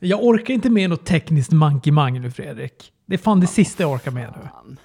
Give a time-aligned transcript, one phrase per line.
[0.00, 2.92] Jag orkar inte med något tekniskt mankemang nu Fredrik.
[3.06, 4.76] Det är fan det sista jag orkar med nu.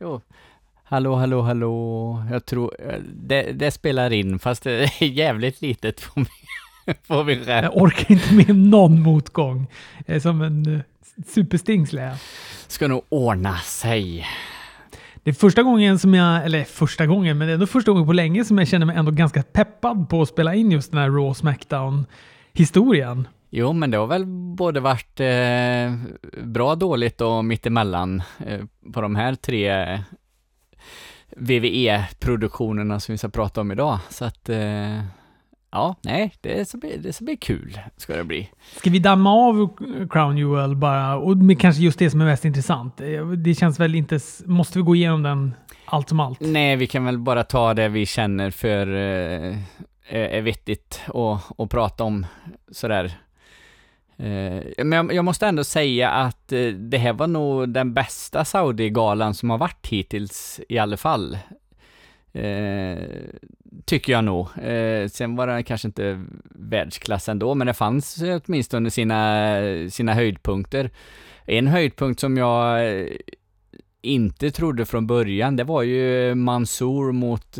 [0.00, 0.20] Jo.
[0.84, 2.24] Hallå, hallå, hallå.
[2.30, 7.24] Jag tror, eh, det, det spelar in, fast det är jävligt litet på min, på
[7.24, 7.64] min skärm.
[7.64, 9.66] Jag orkar inte med någon motgång.
[10.06, 10.80] Jag är som en uh,
[11.26, 12.16] superstingsle.
[12.66, 14.26] Ska nog ordna sig.
[15.22, 18.06] Det är första gången som jag, eller första gången, men det är ändå första gången
[18.06, 21.00] på länge som jag känner mig ändå ganska peppad på att spela in just den
[21.00, 23.28] här Raw Smackdown-historien.
[23.54, 24.26] Jo, men det har väl
[24.56, 25.94] både varit eh,
[26.44, 28.60] bra, dåligt och mittemellan eh,
[28.92, 29.98] på de här tre
[31.36, 33.98] VVE-produktionerna som vi ska prata om idag.
[34.10, 35.02] Så att, eh,
[35.70, 38.50] ja, nej, det ska, bli, det ska bli kul, ska det bli.
[38.76, 39.76] Ska vi damma av
[40.10, 43.00] Crown Jewel bara, och med kanske just det som är mest intressant?
[43.00, 46.40] Eh, det känns väl inte, måste vi gå igenom den allt som allt?
[46.40, 49.58] Nej, vi kan väl bara ta det vi känner för eh,
[50.08, 51.00] är vettigt
[51.58, 52.26] att, prata om
[52.70, 53.18] sådär
[54.16, 59.34] Eh, men jag, måste ändå säga att eh, det här var nog den bästa Saudi-galan
[59.34, 61.38] som har varit hittills i alla fall.
[62.32, 62.98] Eh,
[63.84, 64.58] tycker jag nog.
[64.58, 69.56] Eh, sen var den kanske inte världsklass ändå, men det fanns åtminstone sina,
[69.90, 70.90] sina höjdpunkter.
[71.46, 73.06] En höjdpunkt som jag eh,
[74.02, 77.58] inte trodde från början, det var ju Mansour mot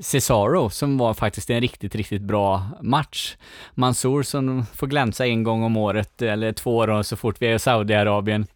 [0.00, 3.36] Cesaro som var faktiskt en riktigt, riktigt bra match.
[3.74, 7.54] Mansour som får glänsa en gång om året, eller två då, så fort vi är
[7.54, 8.46] i Saudiarabien.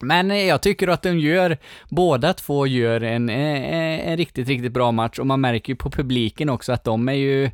[0.00, 4.72] Men eh, jag tycker att de gör, båda två gör en, en, en, riktigt, riktigt
[4.72, 5.18] bra match.
[5.18, 7.50] Och man märker ju på publiken också att de är ju,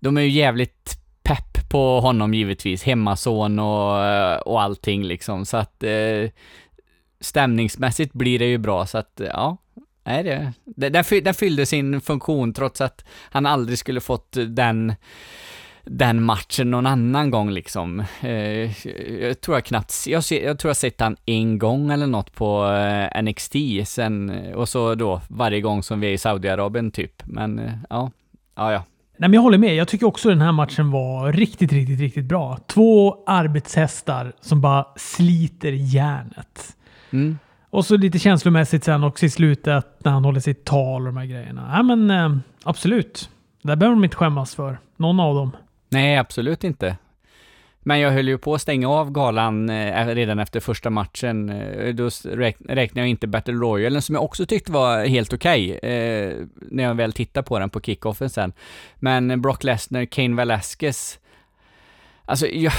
[0.00, 5.56] de är ju jävligt pepp på honom givetvis, hemmason och, eh, och allting liksom, så
[5.56, 6.30] att eh,
[7.20, 9.56] stämningsmässigt blir det ju bra, så att ja,
[10.08, 14.94] Nej, det, den, den fyllde sin funktion trots att han aldrig skulle fått den
[15.84, 18.04] den matchen någon annan gång liksom.
[18.20, 18.86] Eh,
[19.22, 22.66] jag tror jag knappt, jag, jag tror jag sett han en gång eller något på
[22.66, 27.22] eh, NXT sen, och så då varje gång som vi är i Saudiarabien typ.
[27.24, 28.10] Men eh, ja,
[28.56, 28.84] ja, ja.
[29.18, 29.74] Nej, men jag håller med.
[29.74, 32.58] Jag tycker också den här matchen var riktigt, riktigt, riktigt bra.
[32.66, 36.76] Två arbetshästar som bara sliter järnet.
[37.10, 37.38] Mm.
[37.70, 41.16] Och så lite känslomässigt sen också i slutet när han håller sitt tal och de
[41.16, 41.70] här grejerna.
[41.72, 43.30] Ja men eh, absolut.
[43.62, 44.78] Det behöver de inte skämmas för.
[44.96, 45.56] Någon av dem.
[45.88, 46.96] Nej, absolut inte.
[47.80, 51.48] Men jag höll ju på att stänga av galan eh, redan efter första matchen.
[51.48, 55.90] Eh, då räknade jag inte Battle Royalen, som jag också tyckte var helt okej, okay,
[55.90, 58.52] eh, när jag väl tittade på den på kickoffen sen.
[58.96, 61.18] Men Brock Lesnar, Kane Velasquez,
[62.24, 62.72] alltså jag,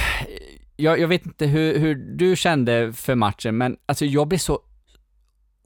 [0.75, 4.59] jag, jag vet inte hur, hur du kände för matchen, men alltså jag blev så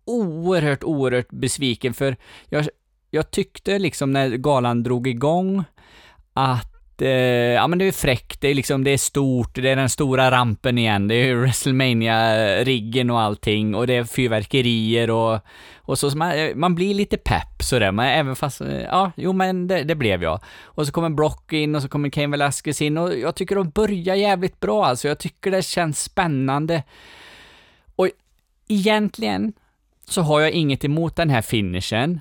[0.05, 2.15] oerhört, oerhört besviken för
[2.49, 2.67] jag,
[3.11, 5.63] jag tyckte liksom när galan drog igång
[6.33, 9.75] att eh, ja men det är fräckt, det är liksom, det är stort, det är
[9.75, 15.39] den stora rampen igen, det är WrestleMania-riggen och allting och det är fyrverkerier och,
[15.77, 19.11] och så, så man, eh, man blir lite pepp sådär, men även fast, eh, ja,
[19.15, 20.39] jo men det, det, blev jag.
[20.63, 23.69] Och så kommer Brock in och så kommer Cain Velasquez in och jag tycker de
[23.69, 26.83] börjar jävligt bra alltså, jag tycker det känns spännande.
[27.95, 28.09] Och
[28.67, 29.53] egentligen
[30.13, 32.19] så har jag inget emot den här finishen.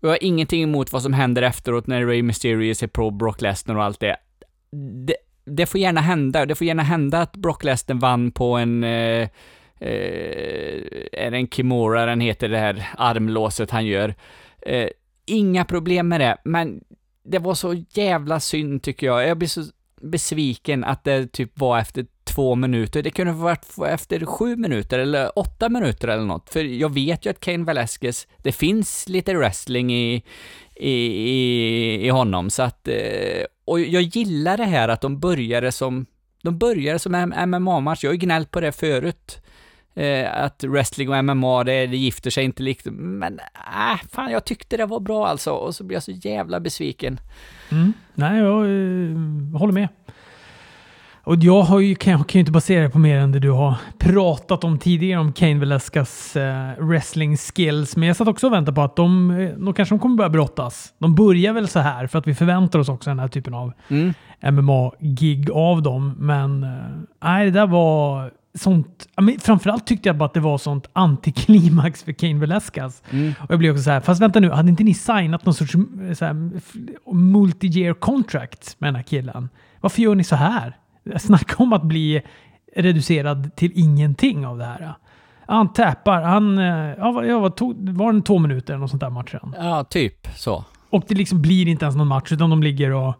[0.00, 3.40] Och jag har ingenting emot vad som händer efteråt när Ray Mysterio ser på Brock
[3.40, 4.16] Lesnar och allt det.
[5.06, 5.16] det.
[5.44, 5.66] det.
[5.66, 6.46] får gärna hända.
[6.46, 8.84] Det får gärna hända att Brock Lesnar vann på en...
[8.84, 9.28] Eh,
[9.78, 14.14] eh, är det en Kimura den heter, det här armlåset han gör.
[14.66, 14.88] Eh,
[15.26, 16.84] inga problem med det, men
[17.24, 19.28] det var så jävla synd tycker jag.
[19.28, 19.64] Jag blir så
[20.02, 23.02] besviken att det typ var efter två minuter.
[23.02, 26.50] Det kunde ha varit efter sju minuter eller åtta minuter eller något.
[26.50, 30.22] För jag vet ju att Kane Velasquez, det finns lite wrestling i,
[30.76, 30.92] i,
[31.30, 32.50] i, i honom.
[32.50, 36.06] Så att, eh, och jag gillar det här att de började som,
[36.42, 37.12] de började som
[37.46, 38.04] MMA-match.
[38.04, 39.42] Jag har ju gnällt på det förut.
[39.94, 42.86] Eh, att wrestling och MMA, det, det gifter sig inte likt.
[42.90, 45.50] Men äh, fan, jag tyckte det var bra alltså.
[45.50, 47.20] Och så blev jag så jävla besviken.
[47.70, 47.92] Mm.
[48.14, 48.68] Nej, jag
[49.52, 49.88] jag håller med.
[51.24, 53.50] Och jag har ju, kan, kan ju inte basera det på mer än det du
[53.50, 57.96] har pratat om tidigare om Kane Velasquez uh, wrestling skills.
[57.96, 60.30] Men jag satt också och väntade på att de, eh, de kanske de kommer börja
[60.30, 60.94] brottas.
[60.98, 63.72] De börjar väl så här för att vi förväntar oss också den här typen av
[63.88, 64.14] mm.
[64.42, 66.14] MMA-gig av dem.
[66.18, 66.70] Men uh,
[67.24, 72.02] nej, det där var sånt, men framförallt tyckte jag bara att det var sånt antiklimax
[72.02, 73.02] för Kane Velasquez.
[73.10, 73.34] Mm.
[73.40, 75.74] Och jag blev också så här, fast vänta nu, hade inte ni signat någon sorts
[77.06, 79.48] multi-year contract med den här killen?
[79.80, 80.76] Varför gör ni så här?
[81.18, 82.22] Snacka om att bli
[82.76, 84.94] reducerad till ingenting av det här.
[85.46, 89.10] Han tappar, han, eh, ja, ja, tog, var det två minuter eller något sånt där
[89.10, 89.54] matchen?
[89.58, 90.64] Ja, typ så.
[90.90, 93.14] Och det liksom blir inte ens någon match, utan de ligger och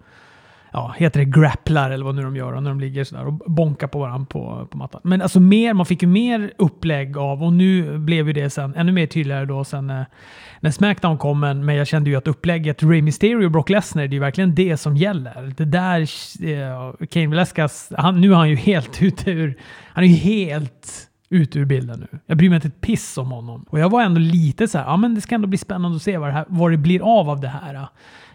[0.72, 3.86] ja, heter det grapplar eller vad nu de gör när de ligger sådär och bonkar
[3.86, 5.00] på varandra på, på mattan.
[5.04, 8.74] Men alltså mer, man fick ju mer upplägg av och nu blev ju det sen
[8.74, 10.06] ännu mer tydligare då sen när,
[10.60, 11.40] när Smackdown kom.
[11.40, 14.20] Men, men jag kände ju att upplägget Rey Mysterio och Brock Lesnar, det är ju
[14.20, 15.54] verkligen det som gäller.
[15.56, 19.58] Det där, eh, Kane Velasquez, han, nu är han ju helt ute ur,
[19.88, 22.18] han är ju helt ut ur bilden nu.
[22.26, 23.66] Jag bryr mig inte ett piss om honom.
[23.68, 26.02] Och jag var ändå lite så här, ja men det ska ändå bli spännande att
[26.02, 27.86] se vad det, här, vad det blir av av det här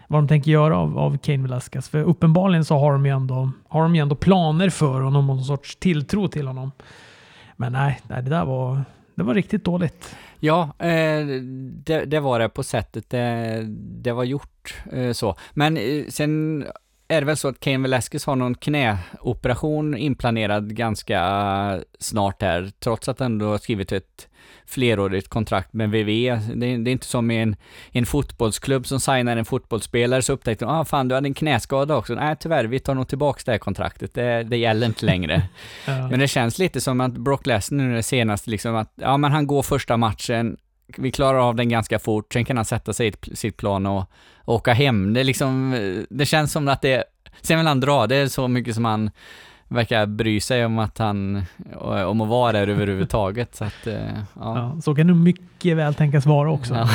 [0.08, 1.88] vad de tänker göra av, av Kane Velasquez.
[1.88, 5.36] För uppenbarligen så har de ju ändå, har de ju ändå planer för honom och
[5.36, 6.72] någon sorts tilltro till honom.
[7.56, 8.84] Men nej, nej det där var,
[9.14, 10.16] det var riktigt dåligt.
[10.40, 11.26] Ja, eh,
[11.84, 13.62] det, det, var det på sättet det,
[14.02, 15.34] det var gjort eh, så.
[15.54, 16.64] Men eh, sen
[17.08, 21.20] är det väl så att Kane Velasquez har någon knäoperation inplanerad ganska
[21.74, 24.27] eh, snart här, trots att han ändå har skrivit ett
[24.68, 26.06] flerårigt kontrakt med VV.
[26.54, 27.56] Det, är, det är inte som i en,
[27.92, 31.96] en fotbollsklubb som signar en fotbollsspelare så upptäckte de, ah fan du hade en knäskada
[31.96, 32.14] också.
[32.14, 34.14] Nej tyvärr, vi tar nog tillbaks det här kontraktet.
[34.14, 35.42] Det, det gäller inte längre.
[35.86, 36.08] ja.
[36.08, 39.32] Men det känns lite som att Brock Lesnar nu är senast liksom att, ja men
[39.32, 40.56] han går första matchen,
[40.96, 44.04] vi klarar av den ganska fort, sen kan han sätta sig i sitt plan och,
[44.44, 45.14] och åka hem.
[45.14, 45.74] Det, liksom,
[46.10, 47.04] det känns som att det,
[47.40, 49.10] sen vill han dra, det är så mycket som han
[49.68, 51.42] verkar bry sig om att han,
[52.06, 53.54] om att vara där överhuvudtaget.
[53.54, 54.22] Så, att, eh, ja.
[54.34, 54.80] ja.
[54.82, 56.74] så kan det mycket väl tänkas vara också.
[56.74, 56.88] Ja,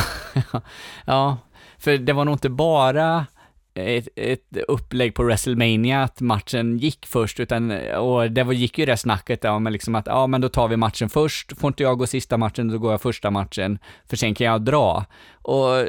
[1.06, 1.38] ja,
[1.78, 3.26] för det var nog inte bara
[3.74, 8.86] ett, ett upplägg på WrestleMania att matchen gick först, utan, och det var, gick ju
[8.86, 11.98] det snacket om liksom att, ja men då tar vi matchen först, får inte jag
[11.98, 13.80] gå sista matchen, då går jag första matchen,
[14.10, 15.06] för sen kan jag dra.
[15.32, 15.88] Och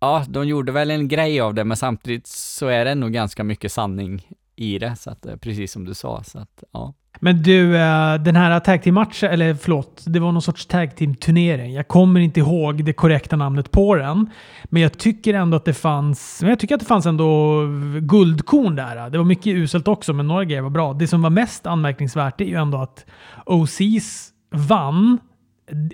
[0.00, 3.44] ja, de gjorde väl en grej av det, men samtidigt så är det nog ganska
[3.44, 6.22] mycket sanning i det, så att, eh, precis som du sa.
[6.22, 6.94] Så att, ja.
[7.20, 11.72] Men du, eh, den här tag team-matchen, eller förlåt, det var någon sorts tag team-turnering.
[11.72, 14.30] Jag kommer inte ihåg det korrekta namnet på den,
[14.64, 17.60] men jag tycker ändå att det fanns, men jag tycker att det fanns ändå
[18.00, 19.10] guldkorn där.
[19.10, 20.92] Det var mycket uselt också, men några grejer var bra.
[20.92, 23.06] Det som var mest anmärkningsvärt är ju ändå att
[23.46, 25.18] OCs vann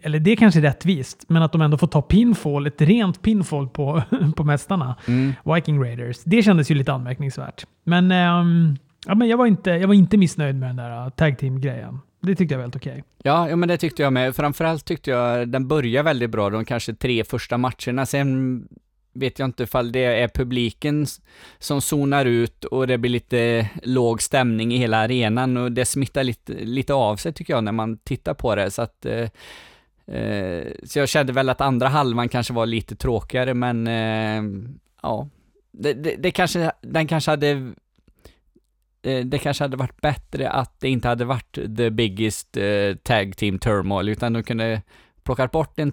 [0.02, 3.69] eller det kanske är rättvist, men att de ändå får ta pinfall, ett rent pinfall
[3.69, 4.02] på,
[4.37, 5.32] på mästarna, mm.
[5.55, 6.25] Viking Raiders.
[6.25, 7.67] Det kändes ju lite anmärkningsvärt.
[7.84, 8.76] Men, ähm,
[9.06, 11.99] ja, men jag, var inte, jag var inte missnöjd med den där äh, tag team-grejen.
[12.22, 12.93] Det tyckte jag var helt okej.
[12.93, 13.02] Okay.
[13.22, 14.37] Ja, ja, men det tyckte jag med.
[14.37, 18.06] Framförallt tyckte jag den började väldigt bra, de kanske tre första matcherna.
[18.06, 18.62] Sen
[19.12, 21.06] vet jag inte ifall det är publiken
[21.58, 26.24] som zonar ut och det blir lite låg stämning i hela arenan och det smittar
[26.24, 28.70] lite, lite av sig tycker jag när man tittar på det.
[28.70, 29.28] Så att eh,
[30.16, 34.70] eh, så jag kände väl att andra halvan kanske var lite tråkigare men eh,
[35.02, 35.28] ja,
[35.72, 37.72] det, det, det, kanske, den kanske hade
[39.02, 43.36] eh, det kanske hade varit bättre att det inte hade varit the biggest uh, tag
[43.36, 44.82] team turmoil, utan de kunde
[45.22, 45.92] plockat bort en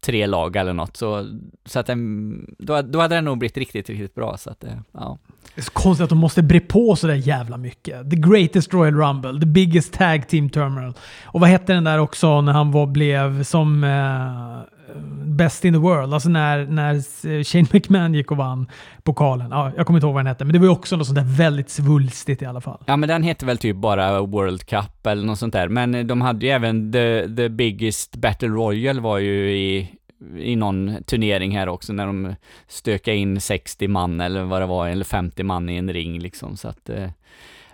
[0.00, 0.96] tre lag eller något.
[0.96, 4.36] Så, så att den, då, då hade den nog blivit riktigt, riktigt bra.
[4.36, 5.18] Så att, eh, ja.
[5.54, 8.10] Det är så konstigt att de måste bre på sådär jävla mycket.
[8.10, 10.94] The greatest Royal Rumble, the biggest tag team terminal.
[11.24, 14.77] Och vad hette den där också när han var, blev som eh,
[15.24, 16.14] best in the world?
[16.14, 18.70] Alltså när, när eh, Shane McMahon gick och vann
[19.02, 19.50] pokalen.
[19.50, 21.18] Ja, jag kommer inte ihåg vad den hette, men det var ju också något sånt
[21.18, 22.82] där väldigt svulstigt i alla fall.
[22.86, 25.68] Ja, men den hette väl typ bara World Cup eller något sånt där.
[25.68, 29.94] Men eh, de hade ju även the, the biggest battle royal var ju i
[30.38, 32.34] i någon turnering här också när de
[32.66, 36.56] stökade in 60 man eller vad det var, eller 50 man i en ring liksom.
[36.56, 37.10] Så att, eh,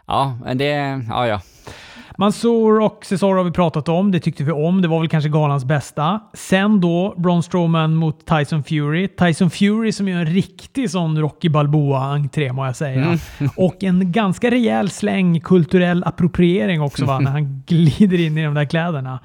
[0.06, 1.40] ja, men det, ja ja.
[2.19, 4.11] Mansour och Cesaro har vi pratat om.
[4.11, 4.83] Det tyckte vi om.
[4.83, 6.21] Det var väl kanske galans bästa.
[6.35, 9.09] Sen då Braun Strowman mot Tyson Fury.
[9.09, 13.02] Tyson Fury som är en riktig sån Rocky Balboa-entré må jag säga.
[13.02, 13.18] Mm.
[13.56, 18.54] Och en ganska rejäl släng kulturell appropriering också va, när han glider in i de
[18.54, 19.21] där kläderna.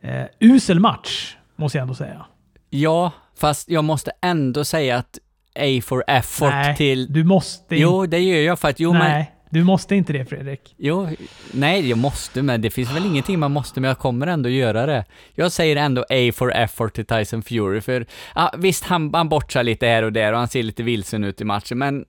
[0.00, 2.26] Eh, usel match, måste jag ändå säga.
[2.70, 5.18] Ja, fast jag måste ändå säga att
[5.54, 7.12] A for effort nej, till...
[7.12, 7.82] du måste inte.
[7.82, 8.80] Jo, det gör jag för att...
[8.80, 9.24] Jo, nej, men...
[9.52, 10.74] du måste inte det Fredrik.
[10.78, 11.08] Jo,
[11.52, 14.86] nej, jag måste, men det finns väl ingenting man måste, men jag kommer ändå göra
[14.86, 15.04] det.
[15.34, 19.62] Jag säger ändå A for effort till Tyson Fury, för ja, visst, han, han bortsar
[19.62, 22.04] lite här och där och han ser lite vilsen ut i matchen, men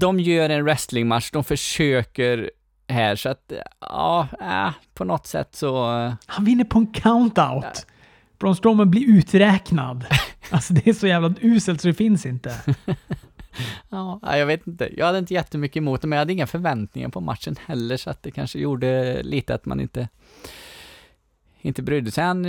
[0.00, 2.50] de gör en wrestlingmatch, de försöker
[2.88, 5.86] här, så att ja, äh, på något sätt så...
[6.26, 7.86] Han vinner på en countout.
[8.38, 10.04] Braun Strowman blir uträknad.
[10.50, 12.54] Alltså det är så jävla uselt så det finns inte.
[13.90, 14.88] ja, jag vet inte.
[14.96, 18.10] Jag hade inte jättemycket emot det, men jag hade inga förväntningar på matchen heller, så
[18.10, 20.08] att det kanske gjorde lite att man inte
[21.66, 22.24] inte brydde sig.
[22.24, 22.44] Han,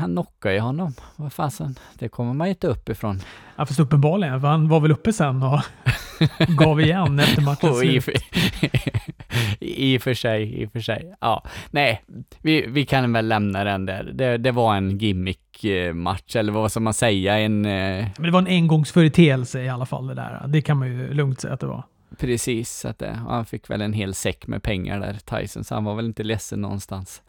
[0.00, 0.94] han knockade ju honom.
[1.16, 3.20] Vad fasen, det kommer man ju inte upp ifrån.
[3.56, 5.60] Ja, fast uppenbarligen, för han var väl uppe sen och
[6.48, 8.08] gav igen efter matchens slut.
[9.60, 11.14] I och för sig, i och för sig.
[11.20, 12.02] Ja, nej,
[12.40, 14.10] vi, vi kan väl lämna den där.
[14.14, 14.98] Det, det var en
[15.64, 17.38] gimmick-match, eller vad ska man säga?
[17.38, 17.62] En...
[17.62, 20.44] Men det var en engångsföreteelse i alla fall det där.
[20.48, 21.84] Det kan man ju lugnt säga att det var.
[22.18, 25.84] Precis, att det, han fick väl en hel säck med pengar där, Tyson, så han
[25.84, 27.22] var väl inte ledsen någonstans.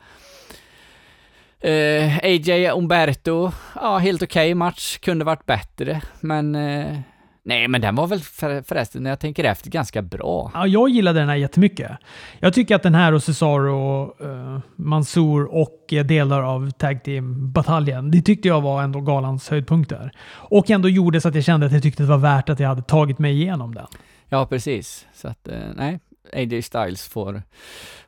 [1.66, 7.00] Uh, AJ Umberto, ja helt okej okay match, kunde varit bättre, men uh,
[7.44, 10.52] nej men den var väl för, förresten, när jag tänker efter, ganska bra.
[10.54, 11.92] Ja, jag gillade den här jättemycket.
[12.40, 18.22] Jag tycker att den här och Cesaro, uh, Mansour och delar av Tag Team-bataljen, det
[18.22, 20.12] tyckte jag var ändå galans höjdpunkter.
[20.32, 22.68] Och ändå gjorde så att jag kände att jag tyckte det var värt att jag
[22.68, 23.88] hade tagit mig igenom den.
[24.30, 25.08] Ja, precis.
[25.14, 26.00] Så att, nej,
[26.34, 27.44] AJ Styles får,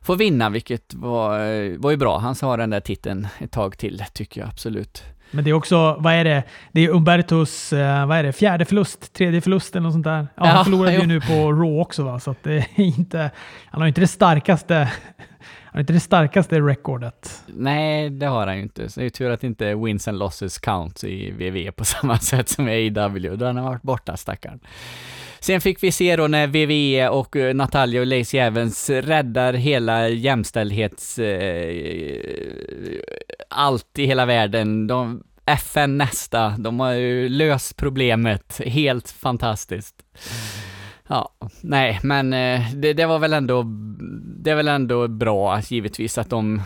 [0.00, 1.38] får vinna, vilket var,
[1.78, 2.18] var ju bra.
[2.18, 5.02] Han har den där titeln ett tag till, tycker jag absolut.
[5.34, 6.42] Men det är också, vad är det?
[6.72, 10.26] Det är Umbertos, eh, vad är det, fjärde förlust, tredje förlust eller något sånt där.
[10.34, 11.00] Ja, ja han förlorade jo.
[11.00, 13.30] ju nu på Raw också va, så att det är inte,
[13.66, 17.42] han har inte det starkaste, han har inte det starkaste rekordet.
[17.46, 18.88] Nej, det har han ju inte.
[18.88, 22.18] Så det är ju tur att inte wins and losses counts i WWE på samma
[22.18, 23.36] sätt som i AEW.
[23.36, 24.60] Då har han varit borta, stackarn.
[25.44, 30.08] Sen fick vi se då när VVE och eh, Natalia och Lacey Evans räddar hela
[30.08, 31.18] jämställdhets...
[31.18, 33.00] Eh,
[33.48, 34.86] allt i hela världen.
[34.86, 38.60] De, FN nästa, de har ju löst problemet.
[38.64, 39.94] Helt fantastiskt.
[41.08, 43.64] Ja, nej, men eh, det, det, var väl ändå,
[44.42, 46.62] det är väl ändå bra givetvis att de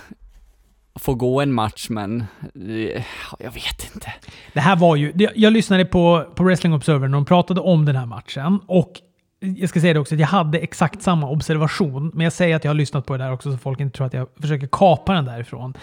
[0.99, 2.21] få gå en match, men
[2.55, 3.05] eh,
[3.39, 4.13] jag vet inte.
[4.53, 5.13] Det här var ju...
[5.35, 9.01] Jag lyssnade på, på Wrestling Observer när de pratade om den här matchen och
[9.41, 12.11] jag ska säga det också, att jag hade exakt samma observation.
[12.15, 14.07] Men jag säger att jag har lyssnat på det där också så folk inte tror
[14.07, 15.75] att jag försöker kapa den därifrån.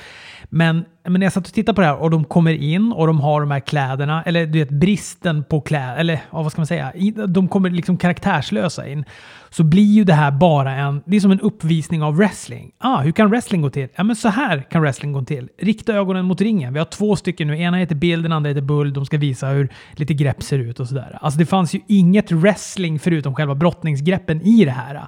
[0.50, 3.08] Men, men när jag satt och tittade på det här och de kommer in och
[3.08, 6.62] de har de här kläderna, eller du vet bristen på kläder, eller ja, vad ska
[6.62, 6.94] man säga?
[7.28, 9.06] De kommer liksom karaktärslösa in
[9.56, 12.72] så blir ju det här bara en, det är som en uppvisning av wrestling.
[12.78, 13.88] Ah, hur kan wrestling gå till?
[13.96, 15.50] Ja, men så här kan wrestling gå till.
[15.62, 16.74] Rikta ögonen mot ringen.
[16.74, 17.60] Vi har två stycken nu.
[17.60, 18.94] Ena heter Bill, den andra heter Bull.
[18.94, 21.18] De ska visa hur lite grepp ser ut och sådär.
[21.22, 25.02] Alltså det fanns ju inget wrestling förutom själva brottningsgreppen i det här.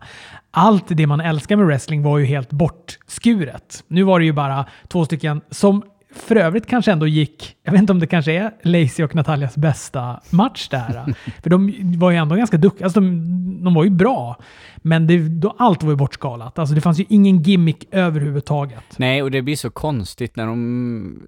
[0.52, 3.84] Allt det man älskar med wrestling var ju helt bortskuret.
[3.88, 5.84] Nu var det ju bara två stycken som
[6.20, 9.58] för övrigt kanske ändå gick, jag vet inte om det kanske är Lacey och Natalias
[9.58, 11.16] bästa match där.
[11.44, 14.38] för de var ju ändå ganska duktiga, alltså de, de var ju bra.
[14.78, 16.60] Men det, då, allt var ju bortskalat.
[16.60, 18.84] Alltså det fanns ju ingen gimmick överhuvudtaget.
[18.98, 21.22] Nej, och det blir så konstigt när de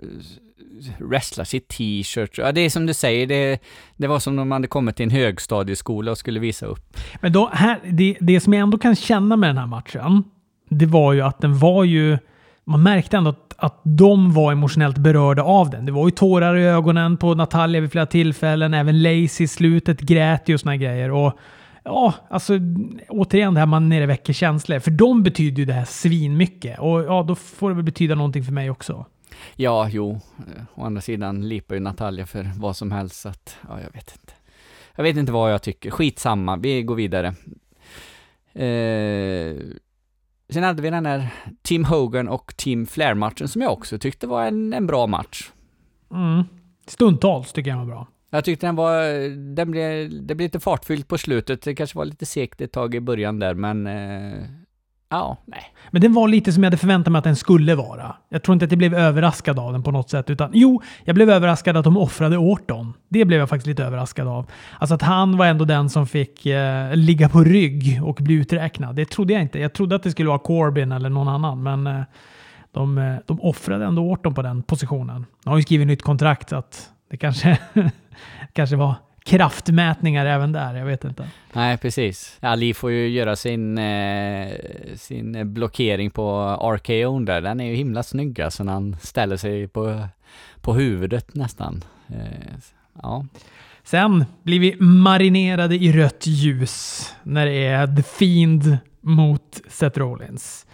[0.99, 2.37] wrestlar i t-shirts.
[2.37, 3.59] Ja, det är som du säger, det,
[3.97, 6.97] det var som om de hade kommit till en högstadieskola och skulle visa upp.
[7.21, 10.23] Men då, här, det, det som jag ändå kan känna med den här matchen,
[10.69, 12.17] det var ju att den var ju...
[12.69, 15.85] Man märkte ändå att att de var emotionellt berörda av den.
[15.85, 18.73] Det var ju tårar i ögonen på Natalia vid flera tillfällen.
[18.73, 21.11] Även Lacey i slutet grät ju och såna grejer.
[21.11, 21.33] Och
[21.83, 22.53] ja, alltså
[23.09, 24.79] återigen det här man nere väcker känslor.
[24.79, 26.79] För de betyder ju det här svinmycket.
[26.79, 29.05] Och ja, då får det väl betyda någonting för mig också.
[29.55, 30.19] Ja, jo.
[30.37, 33.15] Eh, å andra sidan lipar ju Natalia för vad som helst.
[33.15, 34.33] Så att, ja, jag vet inte.
[34.95, 35.91] Jag vet inte vad jag tycker.
[35.91, 37.27] Skitsamma, vi går vidare.
[38.53, 39.57] Eh,
[40.49, 44.45] Sen hade vi den där Team Hogan och Team Flair-matchen som jag också tyckte var
[44.45, 45.51] en, en bra match.
[46.11, 46.43] Mm.
[46.87, 48.07] Stundtals tycker jag var bra.
[48.29, 49.03] Jag tyckte den var,
[49.55, 51.61] den blev, det blev lite fartfyllt på slutet.
[51.61, 54.43] Det kanske var lite segt ett tag i början där, men eh,
[55.11, 55.63] Ja, nej.
[55.91, 58.15] Men den var lite som jag hade förväntat mig att den skulle vara.
[58.29, 60.29] Jag tror inte att jag blev överraskad av den på något sätt.
[60.29, 62.93] Utan, jo, jag blev överraskad att de offrade Orton.
[63.09, 64.45] Det blev jag faktiskt lite överraskad av.
[64.79, 68.95] Alltså att han var ändå den som fick eh, ligga på rygg och bli uträknad.
[68.95, 69.59] Det trodde jag inte.
[69.59, 72.01] Jag trodde att det skulle vara Corbin eller någon annan, men eh,
[72.71, 75.25] de, eh, de offrade ändå Orton på den positionen.
[75.43, 77.57] De har ju skrivit nytt kontrakt så att det kanske,
[78.53, 78.95] kanske var
[79.29, 80.75] kraftmätningar även där.
[80.75, 81.27] Jag vet inte.
[81.53, 82.37] Nej, precis.
[82.41, 84.47] Ali får ju göra sin, eh,
[84.95, 87.41] sin blockering på RKO där.
[87.41, 90.07] Den är ju himla snygg alltså när han ställer sig på,
[90.61, 91.83] på huvudet nästan.
[92.07, 92.57] Eh,
[93.01, 93.25] ja.
[93.83, 100.65] Sen blir vi marinerade i rött ljus när det är The Fiend mot Seth Rollins.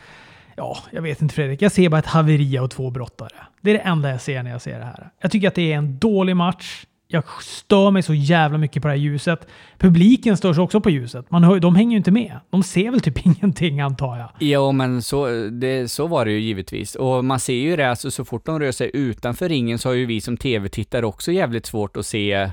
[0.55, 1.61] Ja, jag vet inte Fredrik.
[1.61, 3.37] Jag ser bara ett haveri av två brottare.
[3.61, 5.09] Det är det enda jag ser när jag ser det här.
[5.21, 8.87] Jag tycker att det är en dålig match jag stör mig så jävla mycket på
[8.87, 9.47] det här ljuset.
[9.77, 11.31] Publiken stör sig också på ljuset.
[11.31, 12.39] Man hör, de hänger ju inte med.
[12.49, 14.29] De ser väl typ ingenting antar jag.
[14.39, 16.95] Jo, men så, det, så var det ju givetvis.
[16.95, 19.93] Och man ser ju det, alltså, så fort de rör sig utanför ringen så har
[19.93, 22.49] ju vi som tv-tittare också jävligt svårt att se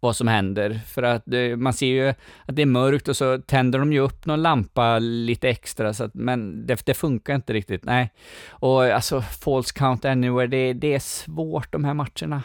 [0.00, 0.80] vad som händer.
[0.86, 3.98] För att det, man ser ju att det är mörkt och så tänder de ju
[3.98, 7.84] upp någon lampa lite extra, så att, men det, det funkar inte riktigt.
[7.84, 8.12] Nej.
[8.48, 12.42] Och alltså, false count anywhere, det, det är svårt de här matcherna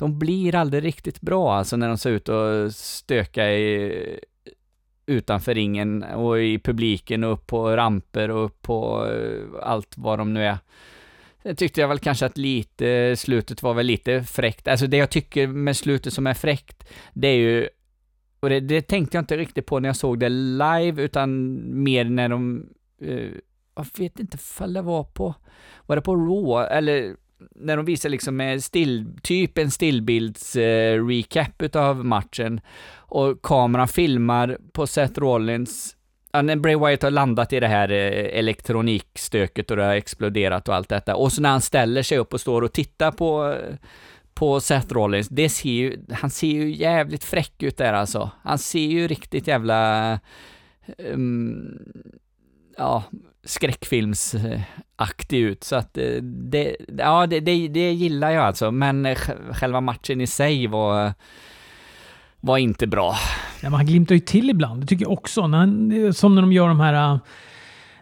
[0.00, 4.20] de blir aldrig riktigt bra alltså när de ser ut och stöka i,
[5.06, 10.18] utanför ringen och i publiken och upp på ramper och upp på eh, allt vad
[10.18, 10.58] de nu är.
[11.42, 14.68] Sen tyckte jag väl kanske att lite, slutet var väl lite fräckt.
[14.68, 17.68] Alltså det jag tycker med slutet som är fräckt, det är ju
[18.40, 22.04] och det, det, tänkte jag inte riktigt på när jag såg det live, utan mer
[22.04, 22.66] när de,
[23.02, 23.30] eh,
[23.74, 25.34] jag vet inte ifall det var på,
[25.86, 27.16] var det på Raw, eller
[27.54, 32.60] när de visar liksom med still, typ en stillbilds eh, recap utav matchen
[32.96, 35.96] och kameran filmar på Seth Rollins
[36.32, 40.68] Ja, när Bray Wyatt har landat i det här eh, elektronikstöket och det har exploderat
[40.68, 41.16] och allt detta.
[41.16, 43.74] Och så när han ställer sig upp och står och tittar på, eh,
[44.34, 48.30] på Seth Rollins, det ser ju, han ser ju jävligt fräck ut där alltså.
[48.42, 50.20] Han ser ju riktigt jävla,
[50.98, 51.78] um,
[52.80, 53.02] ja,
[53.44, 55.64] skräckfilmsaktig ut.
[55.64, 58.70] Så att eh, det, ja, det, det, det gillar jag alltså.
[58.70, 59.14] Men
[59.52, 61.12] själva matchen i sig var,
[62.40, 63.14] var inte bra.
[63.62, 65.46] Ja, han glimtar ju till ibland, det tycker jag också.
[65.46, 67.20] När han, som när de gör de här...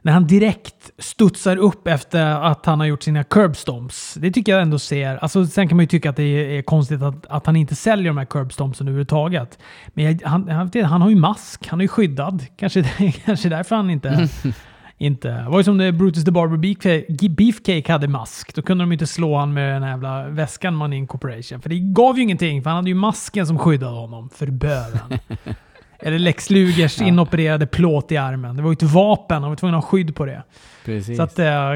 [0.03, 4.15] När han direkt studsar upp efter att han har gjort sina curbstomps.
[4.15, 5.17] Det tycker jag ändå ser...
[5.17, 8.07] Alltså, sen kan man ju tycka att det är, konstigt att, att han inte säljer
[8.07, 9.59] de här curbstompsen överhuvudtaget.
[9.89, 12.45] Men jag, han, han, han har ju mask, han är ju skyddad.
[12.57, 12.83] Kanske,
[13.25, 14.29] kanske därför han inte...
[14.99, 15.29] inte.
[15.29, 18.55] Det var ju som när Brutus the Barber Beefcake hade mask.
[18.55, 21.61] Då kunde de inte slå han med den här jävla väskan man Incorporation.
[21.61, 24.31] För det gav ju ingenting, för han hade ju masken som skyddade honom.
[24.31, 25.19] För böven.
[25.99, 27.07] Eller Lex Lugers ja.
[27.07, 28.57] inopererade plåt i armen.
[28.57, 30.43] Det var ju ett vapen, han var tvungen att ha skydd på det.
[30.85, 31.17] Precis.
[31.17, 31.73] Så att äh,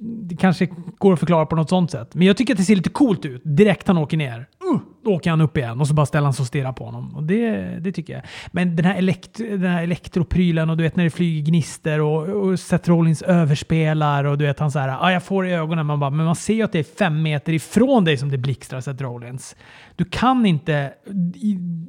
[0.00, 2.14] det kanske går att förklara på något sånt sätt.
[2.14, 3.42] Men jag tycker att det ser lite coolt ut.
[3.44, 4.46] Direkt han åker ner.
[4.72, 7.16] Uh, åker han upp igen och så bara ställer han sig och stirrar på honom.
[7.16, 8.22] Och det, det tycker jag.
[8.52, 12.28] Men den här, elekt den här elektroprylen och du vet när det flyger gnister och,
[12.28, 15.86] och Seth Rollins överspelar och du vet han så här, ah, jag får i ögonen.
[15.86, 18.38] Man bara, men man ser ju att det är fem meter ifrån dig som det
[18.38, 19.56] blixtrar Seth Rollins.
[19.96, 20.92] Du kan inte...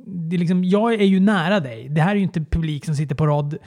[0.05, 1.89] Det är liksom, jag är ju nära dig.
[1.89, 3.57] Det här är ju inte publik som sitter på rad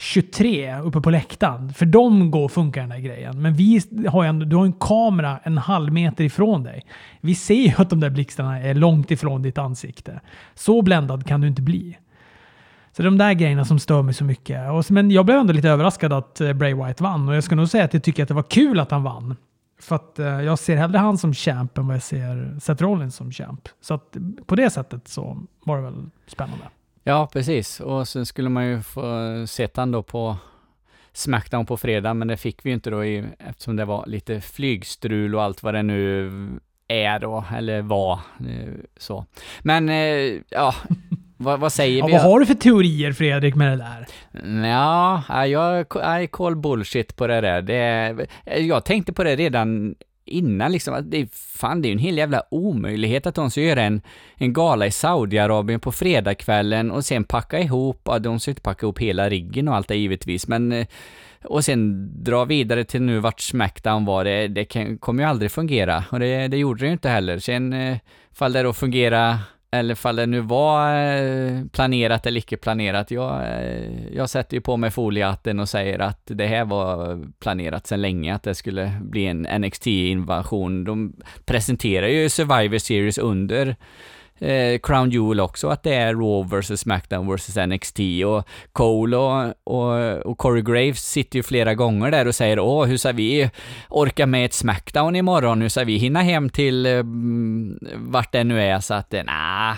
[0.00, 1.72] 23 uppe på läktaren.
[1.72, 3.42] För dem går funkar den här grejen.
[3.42, 6.86] Men vi har ju du har en kamera en halv meter ifrån dig.
[7.20, 10.20] Vi ser ju att de där blixtarna är långt ifrån ditt ansikte.
[10.54, 11.98] Så bländad kan du inte bli.
[12.92, 14.70] Så det är de där grejerna som stör mig så mycket.
[14.70, 17.54] Och, men jag blev ändå lite överraskad att eh, Bray White vann och jag ska
[17.54, 19.36] nog säga att jag tycker att det var kul att han vann.
[19.80, 23.16] För att eh, jag ser hellre han som champ än vad jag ser Seth Rollins
[23.16, 23.68] som champ.
[23.80, 26.64] Så att på det sättet så var det väl spännande.
[27.04, 27.80] Ja, precis.
[27.80, 29.02] Och sen skulle man ju få
[29.46, 30.36] sett han då på
[31.12, 34.40] Smackdown på fredag, men det fick vi ju inte då i, eftersom det var lite
[34.40, 36.30] flygstrul och allt vad det nu
[36.88, 38.12] är då, eller var.
[38.40, 39.24] Eh, så.
[39.60, 40.74] Men, eh, ja,
[41.36, 42.12] vad, vad, säger ja, vi?
[42.12, 44.06] Vad har du för teorier Fredrik med det där?
[44.68, 45.86] Ja, jag,
[46.22, 47.62] I call bullshit på det där.
[47.62, 48.16] Det,
[48.58, 52.18] jag tänkte på det redan innan liksom, att det, fan, det är ju en hel
[52.18, 54.02] jävla omöjlighet att de ska göra en,
[54.36, 58.86] en gala i Saudiarabien på fredagskvällen och sen packa ihop, ja, de ska inte packa
[58.86, 60.86] ihop hela riggen och allt det givetvis, men eh,
[61.44, 65.50] och sen dra vidare till nu vart Smackdown var, det, det kan, kommer ju aldrig
[65.50, 66.04] fungera.
[66.10, 67.38] Och det, det gjorde det ju inte heller.
[67.38, 67.98] Sen eh,
[68.32, 69.38] fall det då fungera
[69.72, 73.10] eller fall det nu var eh, planerat eller icke planerat.
[73.10, 77.86] Jag, eh, jag sätter ju på mig foliehatten och säger att det här var planerat
[77.86, 80.84] sedan länge, att det skulle bli en NXT-invasion.
[80.84, 81.12] De
[81.44, 83.76] presenterar ju Survivor Series under
[84.40, 89.54] eh, Crown Jewel också, att det är Raw vs Smackdown vs NXT och Cole och,
[89.64, 93.50] och, och Corey Graves sitter ju flera gånger där och säger åh, hur ska vi
[93.88, 95.62] orka med ett Smackdown imorgon?
[95.62, 98.80] Hur ska vi hinna hem till eh, mm, vart det nu är?
[98.80, 99.24] Så att, nej.
[99.24, 99.76] nah.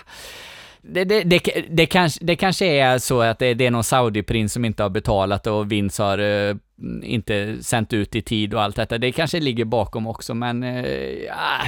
[0.84, 4.48] Det, det, det, det, kanske, det kanske är så att det, det är någon Saudi-prins
[4.48, 6.56] som inte har betalat och Vince har uh,
[7.02, 8.98] inte sänt ut i tid och allt detta.
[8.98, 10.86] Det kanske ligger bakom också, men uh,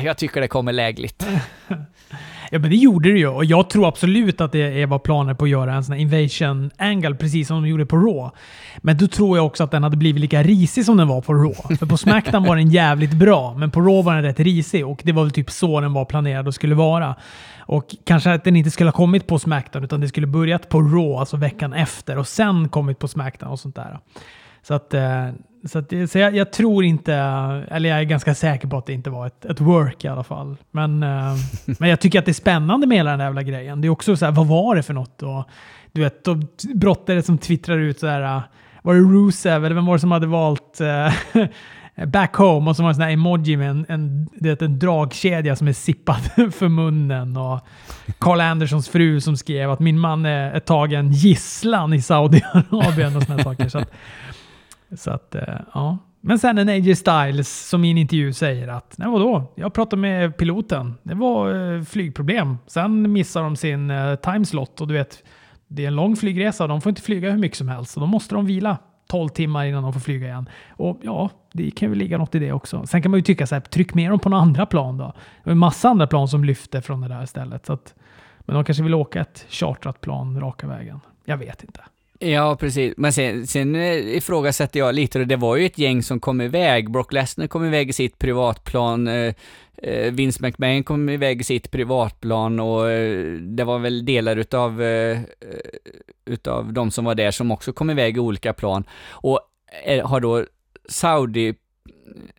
[0.05, 1.27] jag tycker det kommer lägligt.
[2.55, 3.29] Ja, men det gjorde det ju.
[3.29, 6.71] Och jag tror absolut att det var planer på att göra en sån här invasion
[6.79, 8.31] angle, precis som de gjorde på Raw.
[8.79, 11.35] Men då tror jag också att den hade blivit lika risig som den var på
[11.35, 11.77] Raw.
[11.77, 14.87] För på Smackdown var den jävligt bra, men på Raw var den rätt risig.
[14.87, 17.15] Och det var väl typ så den var planerad och skulle vara.
[17.59, 20.81] Och kanske att den inte skulle ha kommit på Smackdown, utan det skulle börjat på
[20.81, 23.99] Raw, alltså veckan efter, och sen kommit på Smackdown och sånt där.
[24.63, 25.29] Så att eh,
[25.65, 27.15] så, att, så jag, jag, tror inte,
[27.71, 30.25] eller jag är ganska säker på att det inte var ett, ett work i alla
[30.25, 30.57] fall.
[30.71, 31.37] Men, uh,
[31.79, 33.81] men jag tycker att det är spännande med hela den där jävla grejen.
[33.81, 35.23] Det är också så här, vad var det för något?
[35.23, 35.45] Och,
[35.93, 36.41] du vet, då
[36.75, 38.43] brottare som twittrar ut så här, uh,
[38.83, 41.47] var det Rusev eller vem var det som hade valt uh,
[42.07, 44.79] Back Home och så var det en sån här emoji med en, en, det en
[44.79, 46.21] dragkedja som är sippad
[46.53, 47.37] för munnen.
[47.37, 47.61] Och
[48.19, 53.43] Carl Andersons fru som skrev att min man är tagen gisslan i Saudiarabien och såna
[53.43, 53.69] saker.
[53.69, 53.91] Så att,
[54.97, 55.99] så att, eh, ja.
[56.21, 60.03] Men sen en AJ Styles som i en intervju säger att, nej vadå, jag pratade
[60.03, 60.95] med piloten.
[61.03, 62.59] Det var eh, flygproblem.
[62.67, 65.25] Sen missar de sin eh, timeslot och du vet,
[65.69, 66.67] det är en lång flygresa.
[66.67, 67.93] De får inte flyga hur mycket som helst.
[67.93, 68.79] Så då måste de vila
[69.09, 70.49] 12 timmar innan de får flyga igen.
[70.71, 72.87] Och ja, det kan ju ligga något i det också.
[72.87, 75.13] Sen kan man ju tycka så här, tryck med dem på några andra plan då.
[75.45, 77.67] Det är en massa andra plan som lyfter från det där stället.
[77.67, 77.95] Så att
[78.41, 81.01] Men de kanske vill åka ett chartrat plan raka vägen.
[81.25, 81.81] Jag vet inte.
[82.19, 82.95] Ja, precis.
[82.97, 86.41] Men sen, sen eh, ifrågasätter jag lite, och det var ju ett gäng som kom
[86.41, 86.91] iväg.
[86.91, 89.09] Brock Lesnar kom iväg i sitt privatplan.
[89.09, 89.35] Eh,
[89.77, 92.85] eh, Vince McMahon kom iväg i sitt privatplan och
[93.41, 94.83] det var väl delar utav,
[96.25, 98.85] utav de som var där som också kom iväg i olika plan.
[99.11, 99.41] Och
[100.03, 100.45] har då
[100.89, 101.55] Saudi,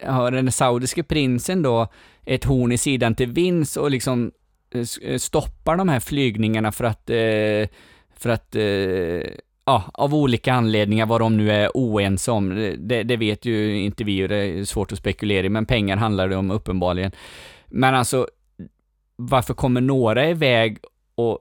[0.03, 1.88] har den saudiske prinsen då
[2.25, 4.31] ett horn i sidan till Vince och liksom
[5.17, 7.09] stoppar de här flygningarna för att,
[8.17, 8.55] för att
[9.65, 12.49] ja, av olika anledningar, vad de nu är oense om,
[12.80, 15.97] det, det vet ju inte vi och det är svårt att spekulera i, men pengar
[15.97, 17.12] handlar det om uppenbarligen.
[17.67, 18.28] Men alltså,
[19.15, 20.78] varför kommer några iväg
[21.15, 21.39] och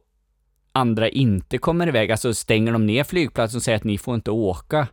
[0.72, 2.10] andra inte kommer iväg?
[2.10, 4.86] Alltså stänger de ner flygplatsen och säger att ni får inte åka?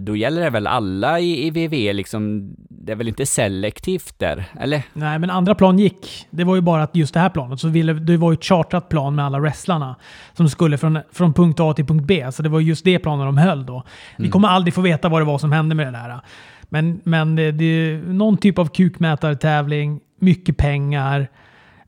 [0.00, 4.44] Då gäller det väl alla i, i VV liksom, det är väl inte selektivt där,
[4.60, 4.82] eller?
[4.92, 6.26] Nej, men andra plan gick.
[6.30, 8.44] Det var ju bara att just det här planet, så ville, det var ju ett
[8.44, 9.96] chartrat plan med alla wrestlarna
[10.32, 12.32] som skulle från, från punkt A till punkt B.
[12.32, 13.74] Så det var just det planet de höll då.
[13.74, 13.84] Mm.
[14.16, 16.20] Vi kommer aldrig få veta vad det var som hände med det där.
[16.68, 21.28] Men, men det, det är någon typ av kukmätartävling, mycket pengar.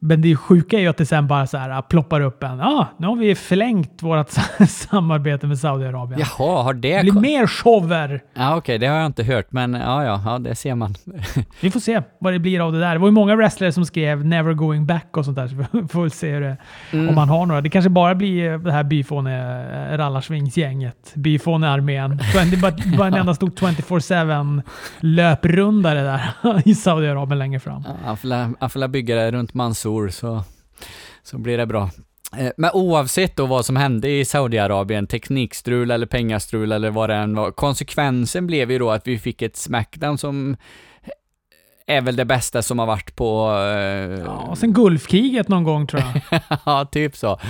[0.02, 2.58] Men det sjuka är ju att det sen bara så här äh, ploppar upp en.
[2.58, 4.28] Ja, ah, nu har vi förlängt vårt
[4.68, 6.20] samarbete med Saudiarabien.
[6.20, 6.96] Jaha, har det...
[6.96, 8.22] Det blir mer shower!
[8.34, 10.94] Ja, okej, okay, det har jag inte hört, men ja, ja, ja, det ser man.
[11.60, 12.92] vi får se vad det blir av det där.
[12.92, 15.88] Det var ju många wrestlare som skrev “never going back” och sånt där, så vi
[15.88, 16.56] får väl se det,
[16.92, 17.08] mm.
[17.08, 17.60] om man har några.
[17.60, 22.18] Det kanske bara blir det här byfåne rallarsvingsgänget, byfåne-armén.
[22.50, 24.62] Det var bara en enda stor 24-7
[25.00, 27.84] löprundare där i Saudiarabien längre fram.
[28.04, 28.16] Ja,
[28.60, 30.44] han får bygga det runt Mansour stor så,
[31.22, 31.90] så blir det bra.
[32.36, 37.14] Eh, men oavsett då vad som hände i Saudiarabien, teknikstrul eller pengastrul eller vad det
[37.14, 40.56] än var, konsekvensen blev ju då att vi fick ett Smackdown som
[41.86, 43.50] är väl det bästa som har varit på...
[43.50, 44.20] Uh...
[44.24, 46.40] Ja, sen Gulfkriget någon gång tror jag.
[46.66, 47.40] ja, typ så.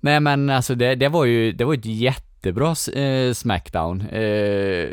[0.00, 4.02] Nej men alltså det, det var ju det var ett jättebra uh, Smackdown.
[4.02, 4.90] Uh,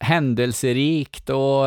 [0.00, 1.64] händelserikt och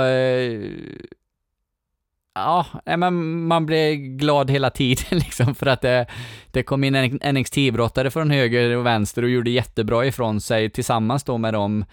[2.33, 6.05] Ja, men man blev glad hela tiden liksom för att det,
[6.51, 11.23] det kom in en NXT-brottare från höger och vänster och gjorde jättebra ifrån sig tillsammans
[11.23, 11.85] då med de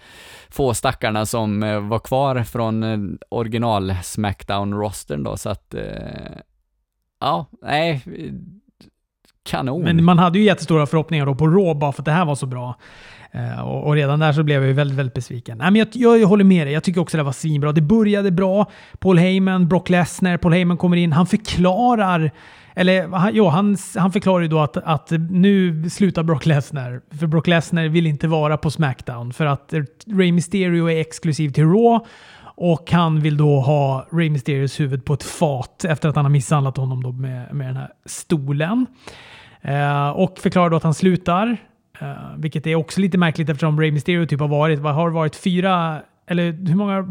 [0.49, 2.97] få stackarna som eh, var kvar från eh,
[3.29, 5.83] original Smackdown-rostern då, så att eh,
[7.19, 8.03] ja, nej,
[9.43, 9.83] kanon.
[9.83, 12.35] Men man hade ju jättestora förhoppningar då på Raw bara för att det här var
[12.35, 12.75] så bra.
[13.31, 15.57] Eh, och, och, redan där så blev jag ju väldigt, väldigt besviken.
[15.57, 16.73] Nej, men jag, jag, jag håller med dig.
[16.73, 17.71] Jag tycker också det var svinbra.
[17.71, 18.71] Det började bra.
[18.99, 20.37] Paul Heyman, Brock Lesnar.
[20.37, 21.11] Paul Heyman kommer in.
[21.11, 22.31] Han förklarar
[22.79, 27.01] eller han, jo, han, han förklarar ju då att, att nu slutar Brock Lesnar.
[27.11, 29.73] För Brock Lesnar vill inte vara på Smackdown för att
[30.05, 32.05] Rey Mysterio är exklusiv till Raw.
[32.55, 36.29] Och han vill då ha Rey Mysterios huvud på ett fat efter att han har
[36.29, 38.85] misshandlat honom då med, med den här stolen.
[39.61, 41.57] Eh, och förklarar då att han slutar.
[42.01, 45.15] Uh, vilket är också lite märkligt eftersom Ray Mysterio typ har varit, vad har det
[45.15, 47.05] varit, fyra, eller hur många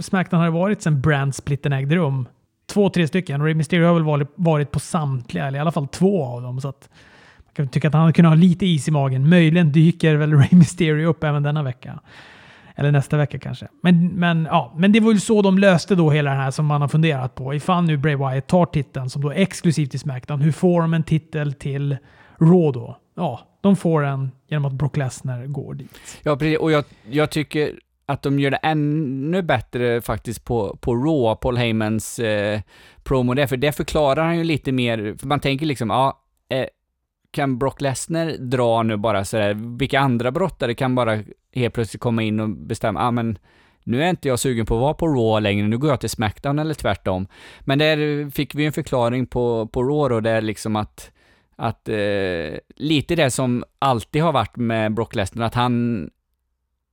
[0.00, 2.28] Smackdown har det varit sedan brandsplitten ägde rum?
[2.66, 3.42] Två, tre stycken.
[3.42, 6.60] Ray Mysterio har väl varit, varit på samtliga, eller i alla fall två av dem.
[6.60, 6.88] Så att
[7.46, 9.28] man kan tycka att han kunde ha lite is i magen.
[9.28, 12.00] Möjligen dyker väl Ray Mysterio upp även denna vecka.
[12.74, 13.68] Eller nästa vecka kanske.
[13.82, 16.66] Men, men, ja, men det var ju så de löste då hela det här som
[16.66, 17.54] man har funderat på.
[17.54, 20.94] Ifall nu Bray Wyatt tar titeln som då är exklusivt i Smackdown, hur får de
[20.94, 21.96] en titel till
[22.38, 22.96] Raw då?
[23.16, 26.20] Ja, de får en genom att Brock Lesnar går dit.
[26.22, 26.58] Ja, precis.
[26.58, 27.72] Och jag, jag tycker
[28.06, 32.60] att de gör det ännu bättre faktiskt på, på Raw, Paul Heymans eh,
[33.04, 36.66] promo där, för det förklarar han ju lite mer, för man tänker liksom, ja, eh,
[37.30, 41.22] kan Brock Lesnar dra nu bara sådär, vilka andra brottare kan bara
[41.54, 43.38] helt plötsligt komma in och bestämma, ja ah, men
[43.84, 46.10] nu är inte jag sugen på att vara på Raw längre, nu går jag till
[46.10, 47.26] Smackdown eller tvärtom.
[47.60, 51.10] Men där fick vi en förklaring på, på Raw då, där liksom att
[51.56, 56.10] att eh, lite det som alltid har varit med Brock Lesnar, att han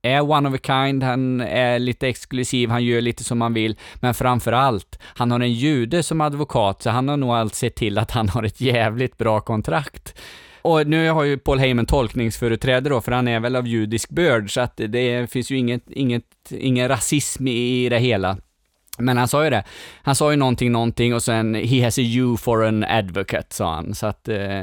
[0.02, 3.78] är one of a kind, han är lite exklusiv, han gör lite som han vill,
[3.94, 7.74] men framför allt, han har en jude som advokat, så han har nog allt sett
[7.74, 10.14] till att han har ett jävligt bra kontrakt.
[10.62, 14.54] Och nu har ju Paul Heyman tolkningsföreträde då, för han är väl av judisk börd,
[14.54, 18.36] så att det finns ju inget, inget, ingen rasism i det hela.
[18.98, 19.64] Men han sa ju det.
[20.02, 23.74] Han sa ju någonting, någonting och sen “He has a you for an advocate” sa
[23.74, 23.94] han.
[23.94, 24.62] Så att, eh,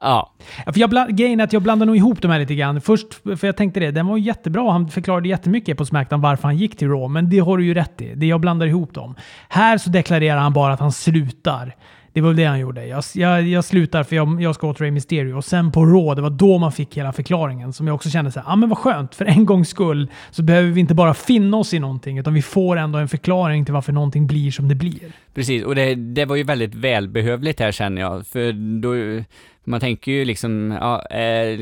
[0.00, 0.32] ja.
[0.64, 2.80] För jag bland, grejen är att jag blandar nog ihop de här lite grann.
[2.80, 4.72] Först, för jag tänkte det, den var jättebra.
[4.72, 7.74] Han förklarade jättemycket på Smackdown varför han gick till Raw, men det har du ju
[7.74, 8.14] rätt i.
[8.14, 9.14] Det jag blandar ihop dem.
[9.48, 11.74] Här så deklarerar han bara att han slutar.
[12.12, 12.86] Det var väl det han gjorde.
[12.86, 15.34] Jag, jag, jag slutar för jag, jag ska åt Rey Mysterio.
[15.34, 17.72] Och sen på Raw, det var då man fick hela förklaringen.
[17.72, 19.14] Som jag också kände så här, ah, men vad skönt.
[19.14, 22.42] För en gångs skull så behöver vi inte bara finna oss i någonting, utan vi
[22.42, 25.12] får ändå en förklaring till varför någonting blir som det blir.
[25.34, 29.24] Precis, och det, det var ju väldigt välbehövligt här känner jag, för då,
[29.64, 31.56] man tänker ju liksom, ja, är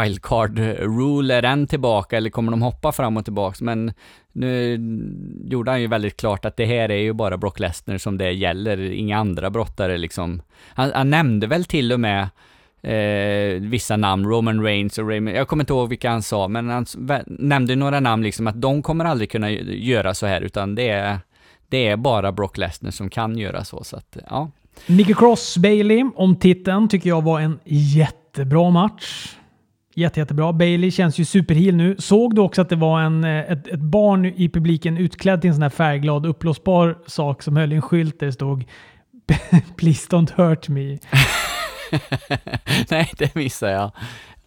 [0.00, 3.56] wildcard rule, är den tillbaka eller kommer de hoppa fram och tillbaka?
[3.60, 3.92] Men
[4.32, 4.78] nu
[5.44, 8.30] gjorde han ju väldigt klart att det här är ju bara Brock Lesnar som det
[8.30, 10.42] gäller, inga andra brottare liksom.
[10.68, 12.28] Han, han nämnde väl till och med
[12.82, 16.68] eh, vissa namn, Roman Reigns och Raymond, jag kommer inte ihåg vilka han sa, men
[16.68, 16.86] han
[17.26, 21.18] nämnde några namn liksom att de kommer aldrig kunna göra så här, utan det är,
[21.72, 24.50] det är bara Brock Lesnar som kan göra så, så att ja.
[24.86, 29.36] Nicky Cross Bailey om titeln tycker jag var en jättebra match.
[29.94, 30.52] Jätte, jättebra.
[30.52, 31.96] Bailey känns ju superheal nu.
[31.98, 35.48] Såg du också att det var en, eh, ett, ett barn i publiken utklädd till
[35.48, 38.64] en sån här färgglad uppblåsbar sak som höll en skylt där det stod
[39.76, 40.98] “Please don't hurt me”.
[42.90, 43.92] Nej, det missade jag.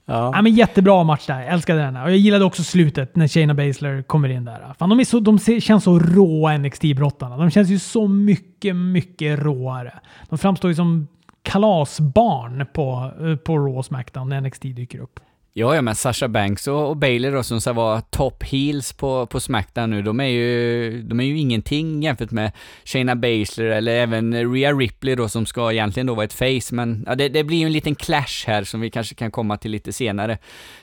[0.06, 0.32] Ja.
[0.34, 0.42] ja.
[0.42, 1.42] men jättebra match där.
[1.42, 1.96] Jag älskade den.
[1.96, 4.74] Och jag gillade också slutet när Shayna Baszler kommer in där.
[4.80, 7.38] Fan, de, är så, de känns så råa NXT-brottarna.
[7.38, 9.94] De känns ju så mycket, mycket råare.
[10.30, 11.08] De framstår ju som
[11.44, 15.20] kalasbarn på, eh, på Raw Smackdown när NXT dyker upp.
[15.58, 19.26] Ja, ja, men Sasha Banks och, och Bailey då som ska vara top heels på,
[19.26, 22.52] på Smackdown nu, de är, ju, de är ju ingenting jämfört med
[22.86, 27.04] Shayna Baszler eller även Rhea Ripley då som ska egentligen då vara ett face, men
[27.08, 29.72] ja, det, det blir ju en liten clash här som vi kanske kan komma till
[29.72, 30.38] lite senare.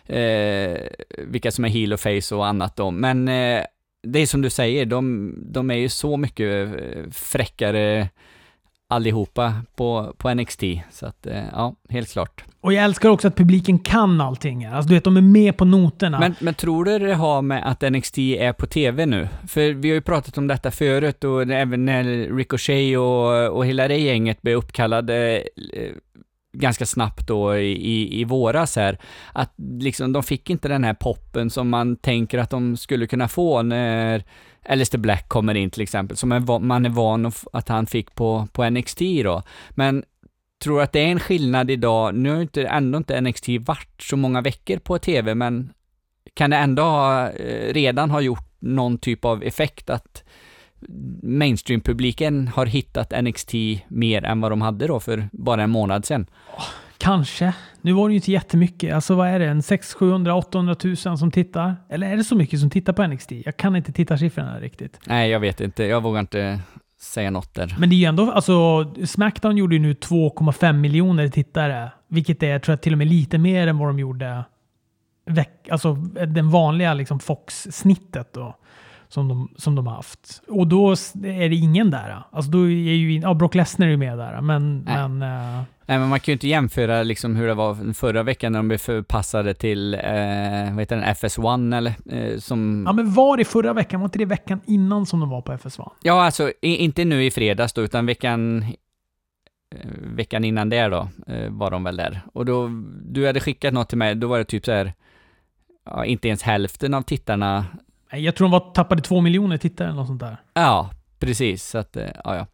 [0.06, 0.78] Eh,
[1.18, 3.64] vilka som är heel och face och annat då, men eh,
[4.02, 8.08] det är som du säger, de, de är ju så mycket eh, fräckare
[8.92, 10.62] allihopa på, på NXT.
[10.90, 12.44] Så att, eh, ja, helt klart.
[12.60, 14.64] Och jag älskar också att publiken kan allting.
[14.64, 16.18] Alltså du vet, de är med på noterna.
[16.18, 19.28] Men, men tror du det har med att NXT är på TV nu?
[19.48, 22.04] För vi har ju pratat om detta förut och även när
[22.36, 25.92] Ricochet och, och hela det gänget blev uppkallade eh,
[26.52, 28.98] ganska snabbt då i, i våras här,
[29.32, 33.28] att liksom de fick inte den här poppen som man tänker att de skulle kunna
[33.28, 34.24] få när
[34.68, 36.28] Alistair Black kommer in till exempel, som
[36.60, 39.42] man är van att han fick på, på NXT då.
[39.70, 40.04] Men
[40.62, 44.16] tror att det är en skillnad idag, nu har inte, ändå inte NXT varit så
[44.16, 45.72] många veckor på TV, men
[46.34, 50.24] kan det ändå ha, eh, redan ha gjort någon typ av effekt att
[51.22, 53.54] mainstream-publiken har hittat NXT
[53.88, 56.26] mer än vad de hade då för bara en månad sedan?
[57.02, 57.54] Kanske.
[57.80, 58.94] Nu var det ju inte jättemycket.
[58.94, 59.46] Alltså vad är det?
[59.46, 61.76] En 600, 700, 800 000 som tittar?
[61.88, 63.32] Eller är det så mycket som tittar på NXT?
[63.32, 65.00] Jag kan inte tittarsiffrorna riktigt.
[65.06, 65.84] Nej, jag vet inte.
[65.84, 66.60] Jag vågar inte
[67.00, 67.76] säga något där.
[67.78, 71.90] Men det är ju ändå, alltså Smackdown gjorde ju nu 2,5 miljoner tittare.
[72.08, 74.44] Vilket är, tror jag, till och med lite mer än vad de gjorde
[75.26, 75.94] veck, alltså
[76.26, 78.56] den vanliga liksom Fox-snittet då
[79.12, 80.42] som de, som de har haft.
[80.48, 80.90] Och då
[81.24, 82.22] är det ingen där.
[82.30, 84.78] Alltså då är ju, ja, Brock Lesnar är ju med där, men...
[84.86, 85.08] Nej.
[85.08, 85.62] men uh...
[85.86, 88.68] Nej, men man kan ju inte jämföra liksom hur det var förra veckan när de
[88.68, 90.00] blev förpassade till, eh,
[90.70, 91.94] vad heter den, FS1 eller?
[92.06, 92.84] Eh, som...
[92.86, 94.00] Ja, men var det förra veckan?
[94.00, 95.90] Var inte det veckan innan som de var på FS1?
[96.02, 98.62] Ja, alltså i, inte nu i fredags då, utan veckan
[99.74, 102.20] eh, veckan innan det då, eh, var de väl där.
[102.32, 102.70] Och då,
[103.02, 104.92] du hade skickat något till mig, då var det typ så här,
[105.84, 107.64] ja, inte ens hälften av tittarna
[108.12, 110.36] jag tror de var, tappade två miljoner tittare eller något sånt där.
[110.54, 110.90] Ja,
[111.26, 111.68] preris.
[111.68, 112.46] Så att, eh, ja, ja.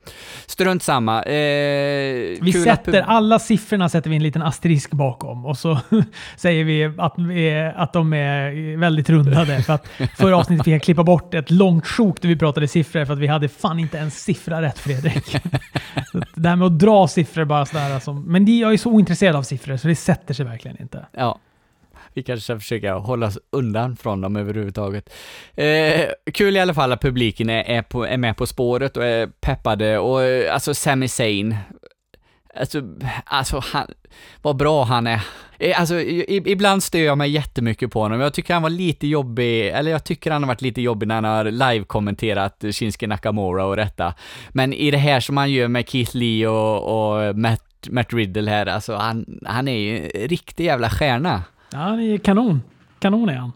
[0.47, 1.23] Strunt samma.
[1.23, 3.09] Eh, vi sätter, att...
[3.09, 5.79] alla siffrorna sätter vi en liten asterisk bakom och så
[6.37, 7.16] säger vi att,
[7.77, 9.62] att de är väldigt rundade.
[9.62, 13.05] för att förra avsnittet fick jag klippa bort ett långt sjok där vi pratade siffror
[13.05, 15.37] för att vi hade fan inte en siffra rätt Fredrik.
[16.35, 17.99] det här med att dra siffror bara sådär.
[17.99, 21.07] Som, men jag är så ointresserad av siffror så det sätter sig verkligen inte.
[21.12, 21.38] Ja,
[22.14, 25.11] vi kanske ska försöka hålla oss undan från dem överhuvudtaget.
[25.55, 29.05] Eh, kul i alla fall att publiken är, är, på, är med på spåret och
[29.05, 31.57] är peppade och eh, alltså Sami Zayn,
[32.55, 32.83] alltså,
[33.25, 33.87] alltså han,
[34.42, 35.21] vad bra han är.
[35.59, 38.21] Eh, alltså, ibland stör jag mig jättemycket på honom.
[38.21, 41.14] Jag tycker han var lite jobbig, eller jag tycker han har varit lite jobbig när
[41.14, 44.14] han har live-kommenterat Shinsuke Nakamura och detta.
[44.49, 48.51] Men i det här som han gör med Keith Lee och, och Matt, Matt Riddle
[48.51, 51.42] här, alltså han, han är ju en riktig jävla stjärna.
[51.71, 52.63] Ja, han är kanon.
[52.99, 53.53] Kanon är han.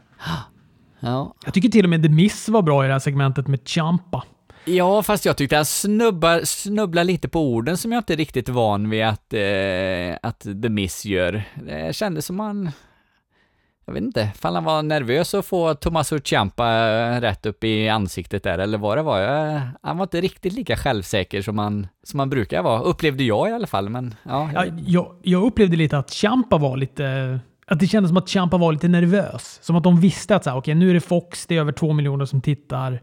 [1.01, 1.35] Ja.
[1.45, 4.25] Jag tycker till och med The Miss var bra i det här segmentet med Champa.
[4.65, 8.49] Ja, fast jag tyckte han snubbar, snubblar lite på orden som jag inte är riktigt
[8.49, 11.45] van vid att, eh, att The Miss gör.
[11.67, 12.71] Det kändes som han...
[13.85, 16.67] Jag vet inte, fall han var nervös att få Tommaso Ciampa
[17.21, 19.21] rätt upp i ansiktet där, eller vad det var.
[19.21, 23.51] Jag, han var inte riktigt lika självsäker som han, som han brukar vara, upplevde jag
[23.51, 24.51] i alla fall, men ja.
[24.55, 28.31] Jag, ja, jag, jag upplevde lite att Ciampa var lite att det kändes som att
[28.31, 29.59] Champa var lite nervös.
[29.63, 31.73] Som att de visste att så här, okay, nu är det Fox, det är över
[31.73, 33.03] två miljoner som tittar.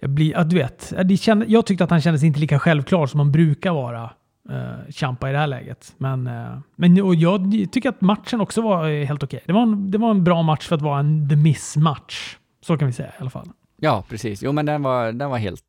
[0.00, 3.06] Jag, blir, att du vet, det känd, jag tyckte att han kändes inte lika självklar
[3.06, 4.10] som han brukar vara,
[4.50, 5.94] eh, uh, Champa i det här läget.
[5.98, 9.36] Men, uh, men och jag tycker att matchen också var eh, helt okej.
[9.36, 9.46] Okay.
[9.46, 12.36] Det, var en, det var en bra match för att vara en The Miss-match.
[12.60, 13.48] Så kan vi säga i alla fall.
[13.84, 14.42] Ja, precis.
[14.42, 15.62] Jo, men den var, den var helt,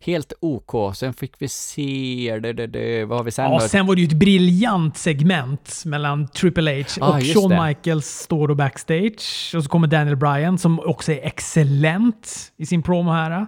[0.00, 0.96] helt OK.
[0.96, 3.68] Sen fick vi se, det, det, det, vad har vi sen Ja, då?
[3.68, 7.66] sen var det ju ett briljant segment mellan Triple H Ah, och Shawn det.
[7.66, 9.52] Michaels står då backstage.
[9.56, 13.46] Och så kommer Daniel Bryan som också är excellent i sin promo här.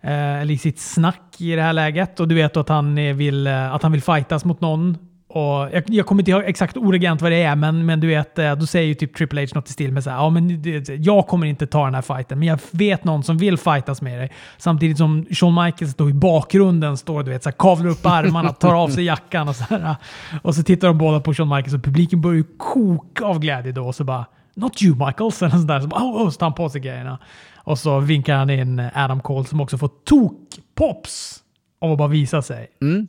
[0.00, 2.20] Eh, eller i sitt snack i det här läget.
[2.20, 4.98] Och du vet att han vill, eh, att han vill fightas mot någon.
[5.30, 8.38] Och jag, jag kommer inte ihåg exakt ordagrant vad det är, men, men du vet,
[8.38, 10.62] eh, då säger ju typ Triple H något i stil med så här, ja men
[11.02, 14.20] jag kommer inte ta den här fighten, men jag vet någon som vill fightas med
[14.20, 14.32] dig.
[14.58, 18.52] Samtidigt som Shawn Michaels då i bakgrunden står du vet, så här, kavlar upp armarna,
[18.52, 19.80] tar av sig jackan och så här.
[19.80, 19.96] Eh,
[20.42, 23.72] och så tittar de båda på Shawn Michaels och publiken börjar ju koka av glädje
[23.72, 25.80] då och så bara Not you Michaels, eller sådär.
[25.80, 27.18] Så bara, oh, oh, så tar han på sig grejerna.
[27.56, 31.42] Och så vinkar han in Adam Cole som också får tok-pops
[31.80, 32.68] av att bara visa sig.
[32.82, 33.08] Mm.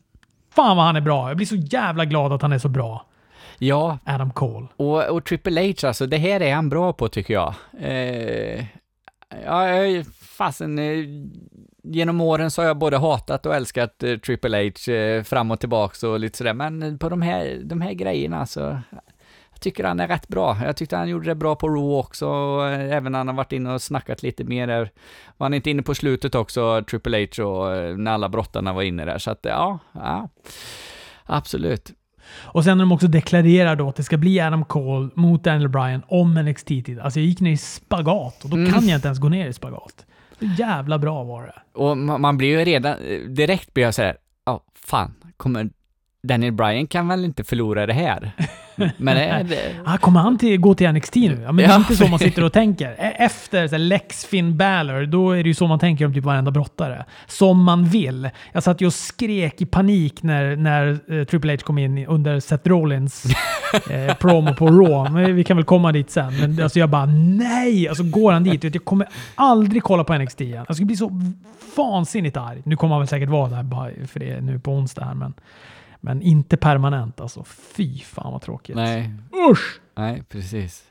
[0.52, 1.28] Fan vad han är bra.
[1.28, 3.06] Jag blir så jävla glad att han är så bra.
[3.58, 4.68] Ja, Adam Cole.
[4.76, 7.54] och, och Triple H alltså, det här är han bra på tycker jag.
[7.80, 8.66] Eh,
[9.46, 9.64] ja,
[10.22, 11.06] fasen, eh,
[11.84, 15.60] genom åren så har jag både hatat och älskat eh, Triple H eh, fram och
[15.60, 19.02] tillbaks och lite sådär, men på de här, de här grejerna så jag
[19.60, 20.58] tycker han är rätt bra.
[20.64, 23.36] Jag tyckte han gjorde det bra på Raw också, och eh, även när han har
[23.36, 24.92] varit inne och snackat lite mer där.
[25.38, 28.82] Var han inte inne på slutet också, Triple H, och eh, när alla brottarna var
[28.84, 30.30] inne där, så att ja, ja
[31.26, 31.92] absolut.
[32.32, 35.70] Och sen när de också deklarerar då att det ska bli Adam Cole mot Daniel
[35.70, 37.00] Bryan om NXT-tid.
[37.00, 38.72] Alltså jag gick ner i spagat och då Mm.
[38.74, 40.06] kan jag inte ens gå ner i spagat.
[40.40, 41.54] Så jävla bra var det.
[41.74, 45.70] Och ma- man blir ju redan, eh, direkt blir jag såhär, ja, fan, kommer
[46.24, 48.32] Daniel Bryan kan väl inte förlora det här?
[48.98, 49.76] Men det är det.
[49.86, 51.40] Ah, kommer han till, gå till NXT nu?
[51.44, 52.90] Ja, men det är inte så man sitter och tänker.
[52.92, 56.14] E- Efter så här, Lex Finn Balor, då är det ju så man tänker om
[56.14, 57.06] typ varenda brottare.
[57.28, 58.30] Som man vill.
[58.52, 62.40] Jag satt ju och skrek i panik när, när eh, Triple H kom in under
[62.40, 63.26] Seth Rollins
[63.90, 65.10] eh, promo på Raw.
[65.12, 66.38] Men vi kan väl komma dit sen.
[66.40, 67.88] Men alltså jag bara nej!
[67.90, 70.66] Alltså går han dit, vet, jag kommer aldrig kolla på NXT igen.
[70.68, 71.22] Jag skulle bli så
[71.78, 72.62] vansinnigt arg.
[72.66, 75.14] Nu kommer han väl säkert vara där bara för det är nu på onsdag här,
[75.14, 75.34] men,
[76.00, 77.44] men inte permanent alltså.
[77.44, 78.76] Fy fan vad tråkigt.
[78.76, 79.14] Nej,
[79.52, 79.80] Usch!
[79.96, 80.84] nej, precis.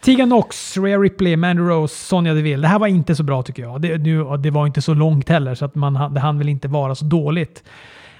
[0.00, 2.62] Tegan Knox, Rhea Ripley, Mandy Rose, Sonja Deville.
[2.62, 3.80] Det här var inte så bra tycker jag.
[3.80, 6.68] Det, nu, det var inte så långt heller, så att man, det hann väl inte
[6.68, 7.64] vara så dåligt.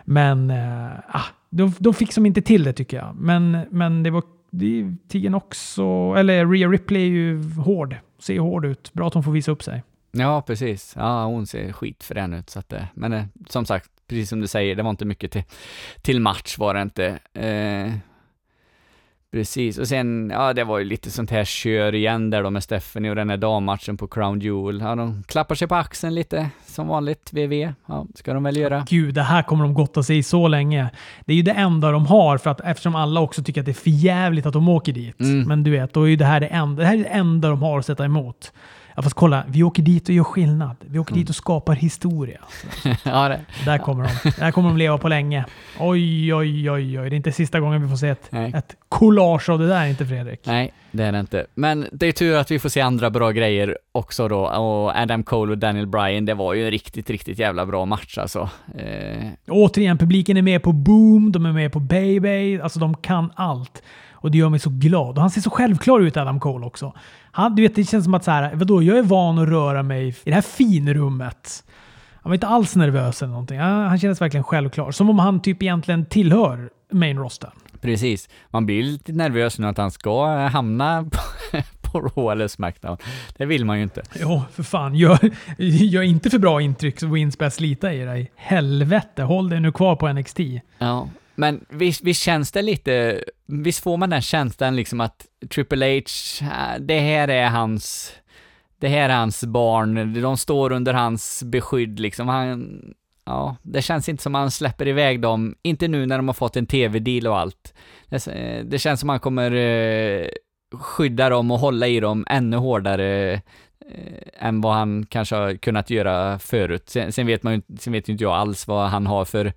[0.05, 0.51] Men
[1.09, 3.15] ah, de, de fick som inte till det tycker jag.
[3.19, 6.19] Men, men det var det, är- Tegan Knox och...
[6.19, 7.97] Eller Rhea Ripley är ju hård.
[8.19, 8.93] Ser hård ut.
[8.93, 9.83] Bra att hon får visa upp sig.
[10.13, 10.95] Ja, precis.
[10.97, 14.75] Ja, hon ser skitfrän ut, så att men eh, som sagt, precis som du säger,
[14.75, 15.43] det var inte mycket till,
[16.03, 17.19] till match var det inte.
[17.35, 17.93] Eh,
[19.33, 22.63] precis, och sen, ja, det var ju lite sånt här kör igen där då med
[22.63, 24.81] Stephanie och den här dammatchen på Crown Jewel.
[24.81, 27.73] Ja, de klappar sig på axeln lite, som vanligt, VV.
[27.87, 28.85] Ja, ska de väl göra.
[28.89, 30.91] Gud, det här kommer de gotta sig i så länge.
[31.25, 33.73] Det är ju det enda de har, för att, eftersom alla också tycker att det
[33.73, 35.21] är för jävligt att de åker dit.
[35.21, 35.49] Mm.
[35.49, 37.49] Men du vet, då är ju det här det enda, det här är det enda
[37.49, 38.53] de har att sätta emot.
[38.99, 40.77] Ja, fast kolla, vi åker dit och gör skillnad.
[40.81, 41.21] Vi åker Mm.
[41.21, 42.41] dit och skapar historia.
[43.05, 44.31] ja, det, Där kommer de.
[44.39, 45.45] Där kommer de leva på länge.
[45.79, 47.11] Oj, oj, oj, oj.
[47.11, 48.53] Det är inte sista gången vi får se ett, nej.
[48.55, 50.41] ett collage av det där, inte Fredrik.
[50.45, 51.47] Nej, det är det inte.
[51.55, 54.39] Men det är tur att vi får se andra bra grejer också då.
[54.47, 58.19] Och Adam Cole och Daniel Bryan, det var ju en riktigt, riktigt jävla bra match
[58.19, 58.51] alltså.
[58.79, 62.61] Eh, Återigen, publiken är med på Boom, de är med på Baby.
[62.61, 63.83] Alltså de kan allt.
[64.21, 65.17] Och det gör mig så glad.
[65.17, 66.93] Och han ser så självklar ut, Adam Cole också.
[67.31, 69.83] Han, du vet, det känns som att så här, vadå, jag är van att röra
[69.83, 71.65] mig i det här finrummet.
[72.23, 73.59] Han var inte alls nervös eller någonting.
[73.59, 74.91] Han, han kändes verkligen självklar.
[74.91, 77.51] Som om han typ egentligen tillhör main roster.
[77.81, 78.29] precis.
[78.51, 81.19] Man blir lite nervös nu att han ska hamna på,
[81.93, 82.97] på Raw eller Smackdown.
[83.37, 84.03] Det vill man ju inte.
[84.21, 84.95] Jo, för fan.
[84.95, 85.19] Gör,
[85.59, 88.33] gör inte för bra intryck så Vince börjar slita i dig.
[88.37, 90.41] Helvete, håll dig nu kvar på NXT.
[90.79, 95.87] Ja, men visst, visst känns det lite, visst får man den känslan liksom att Triple
[95.87, 96.03] H,
[96.47, 98.13] äh, det här är hans,
[98.81, 102.29] det här är hans barn, de står under hans beskydd liksom.
[102.29, 102.81] Han,
[103.27, 106.57] ja, det känns inte som han släpper iväg dem, inte nu när de har fått
[106.57, 107.75] en tv-deal och allt.
[108.09, 110.27] Det, eh, det känns som han kommer eh,
[110.73, 113.43] skydda dem och hålla i dem ännu hårdare
[114.39, 116.89] än vad han kanske har kunnat göra förut.
[116.91, 119.53] Sen, sen vet man ju, sen vet ju inte jag alls vad han har för,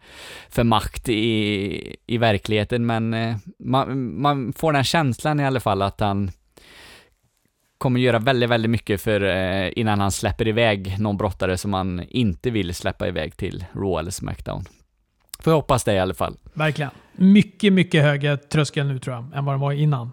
[0.50, 5.82] för makt i, i verkligheten, men eh, man, man får den känslan i alla fall
[5.82, 6.32] att han
[7.78, 12.04] kommer göra väldigt, väldigt mycket för eh, innan han släpper iväg någon brottare som han
[12.10, 14.64] inte vill släppa iväg till Raw eller Smackdown.
[15.40, 16.38] Får jag hoppas det i alla fall.
[16.54, 16.92] Verkligen.
[17.14, 20.12] Mycket, mycket högre tröskel nu tror jag, än vad det var innan.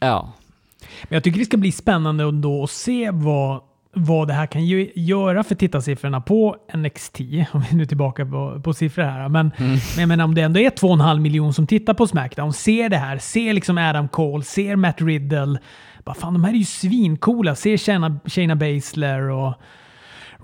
[0.00, 0.32] Ja,
[1.02, 3.60] Men jag tycker det ska bli spännande ändå att se vad,
[3.94, 7.20] vad det här kan ju, göra för tittarsiffrorna på NXT.
[7.52, 9.28] Om vi nu är tillbaka på, på siffror här.
[9.28, 9.70] Men, Mm.
[9.70, 12.96] men jag menar, om det ändå är 2,5 miljoner som tittar på Smackdown, ser det
[12.96, 15.58] här, ser liksom Adam Cole, ser Matt Riddle.
[16.04, 17.54] Bara fan, de här är ju svincoola.
[17.54, 19.54] Ser Shayna, Shayna Baszler och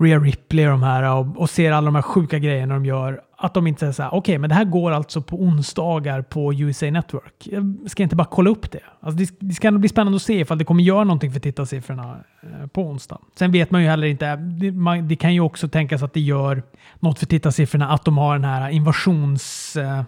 [0.01, 3.21] Rhea Ripley och de här och, och ser alla de här sjuka grejerna de gör.
[3.37, 6.21] Att de inte säger så här, okej, okay, men det här går alltså på onsdagar
[6.21, 7.33] på USA Network.
[7.51, 8.79] Jag ska inte bara kolla upp det.
[8.99, 12.17] Alltså det, det ska bli spännande att se ifall det kommer göra någonting för tittarsiffrorna
[12.43, 13.17] eh, på onsdag.
[13.35, 16.21] Sen vet man ju heller inte, det, man, det, kan ju också tänkas att det
[16.21, 16.63] gör
[16.99, 19.75] något för tittarsiffrorna att de har den här invasions...
[19.75, 20.03] Eh,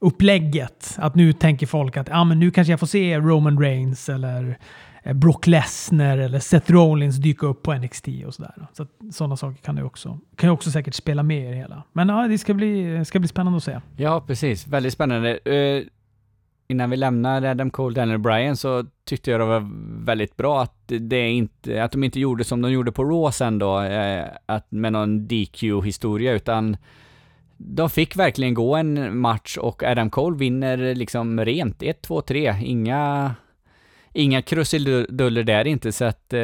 [0.00, 0.96] upplägget.
[0.98, 4.58] Att nu tänker folk att ah, men nu kanske jag får se Roman Reigns eller
[5.02, 8.54] Eh, Brock Lesnar eller Seth Rollins dyka upp på NXT och sådär.
[8.72, 11.82] Så sådana saker kan ju också, kan ju också säkert spela med i det hela.
[11.92, 13.80] Men ja, det ska bli, ska bli spännande att se.
[13.96, 14.66] Ja, precis.
[14.66, 15.38] Väldigt spännande.
[15.46, 15.86] Uh,
[16.68, 19.68] innan vi lämnar Adam Cole, Daniel Bryan så tyckte jag det var
[20.04, 23.58] väldigt bra att, det inte, att de inte gjorde som de gjorde på Raw sen
[23.58, 26.76] då, uh, att med någon DQ-historia, utan
[27.56, 31.82] de fick verkligen gå en match och Adam Cole vinner liksom rent.
[31.82, 32.54] 1, 2, 3.
[32.62, 33.34] Inga,
[34.12, 36.40] inga krusiduller där inte, så att eh,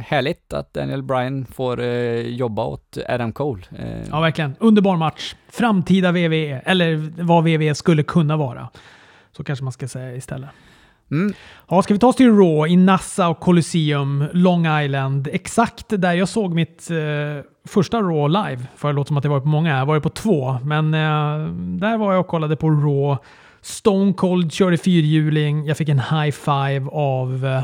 [0.00, 3.62] härligt att Daniel Bryan får eh, jobba åt Adam Cole.
[3.78, 4.08] Eh.
[4.10, 4.54] Ja, verkligen.
[4.58, 5.34] Underbar match.
[5.48, 8.68] Framtida WWE, eller vad WWE skulle kunna vara.
[9.36, 10.50] Så kanske man ska säga istället.
[11.10, 11.32] Mm.
[11.68, 15.28] Ja, ska vi ta oss till Raw i Nassau Colosseum, Long Island.
[15.32, 18.66] Exakt där jag såg mitt eh, första Raw live.
[18.76, 19.78] För det låter som att det var på många.
[19.78, 23.18] Jag var på två, men eh, där var jag och kollade på Raw.
[23.60, 25.66] Stone Cold körde fyrhjuling.
[25.66, 27.62] Jag fick en high five av eh,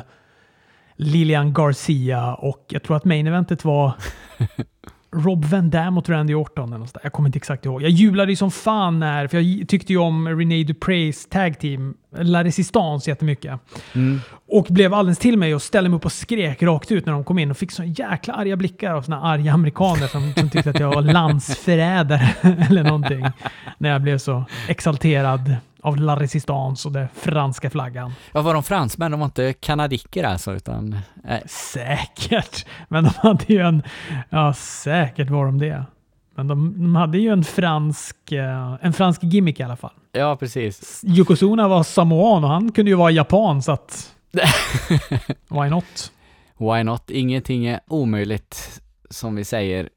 [0.97, 3.92] Lilian Garcia och jag tror att main eventet var
[5.14, 6.72] Rob Van Dam mot Randy Orton.
[6.72, 7.82] Eller Jag kommer inte exakt ihåg.
[7.82, 11.95] Jag jublade ju som fan när, för jag tyckte ju om René Duprays tag team,
[12.18, 13.61] La Resistance jättemycket.
[13.95, 14.20] Mm.
[14.49, 17.24] Och blev alldeles till mig och ställde mig upp och skrek rakt ut när de
[17.24, 20.70] kom in och fick så jäkla arga blickar av såna arga amerikaner som, som tyckte
[20.70, 22.34] att jag var landsförrädare
[22.68, 23.26] eller någonting.
[23.78, 28.12] När jag blev så exalterad av La Resistance och den franska flaggan.
[28.32, 29.11] Ja, var de fransmän?
[29.11, 30.99] De var inte kanadiker alltså, utan...
[31.28, 31.39] Äh.
[31.47, 33.82] Säkert, men de hade ju en...
[34.30, 35.85] Ja, säkert var de det.
[36.37, 39.93] Men de, de hade ju en fransk, eh, en fransk gimmick i alla fall.
[40.12, 41.05] Ja, precis.
[41.07, 44.14] Yokozuna var samoan och han kunde ju vara japan, så att...
[45.49, 46.12] why not?
[46.59, 47.11] Why not?
[47.11, 48.80] Ingenting är omöjligt,
[49.11, 49.89] som vi säger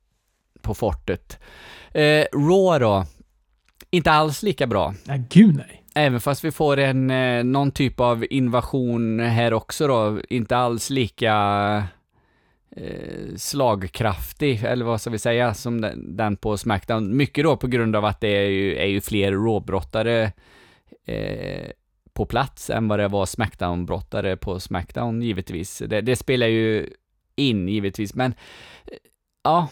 [0.61, 1.39] på fortet.
[1.91, 3.05] Eh, Raw då?
[3.89, 4.93] Inte alls lika bra.
[5.05, 5.83] Nej, gud nej.
[5.95, 10.89] Även fast vi får en, eh, någon typ av invasion här också då, inte alls
[10.89, 11.33] lika
[12.75, 17.17] eh, slagkraftig, eller vad ska vi säga, som den, på Smackdown.
[17.17, 20.31] Mycket då på grund av att det är ju, är ju fler råbrottare
[21.05, 21.67] eh,
[22.13, 25.83] på plats än vad det var Smackdown-brottare på Smackdown, givetvis.
[25.87, 26.89] Det, det spelar ju
[27.35, 28.33] in, givetvis, men
[28.85, 28.97] eh,
[29.43, 29.67] ja,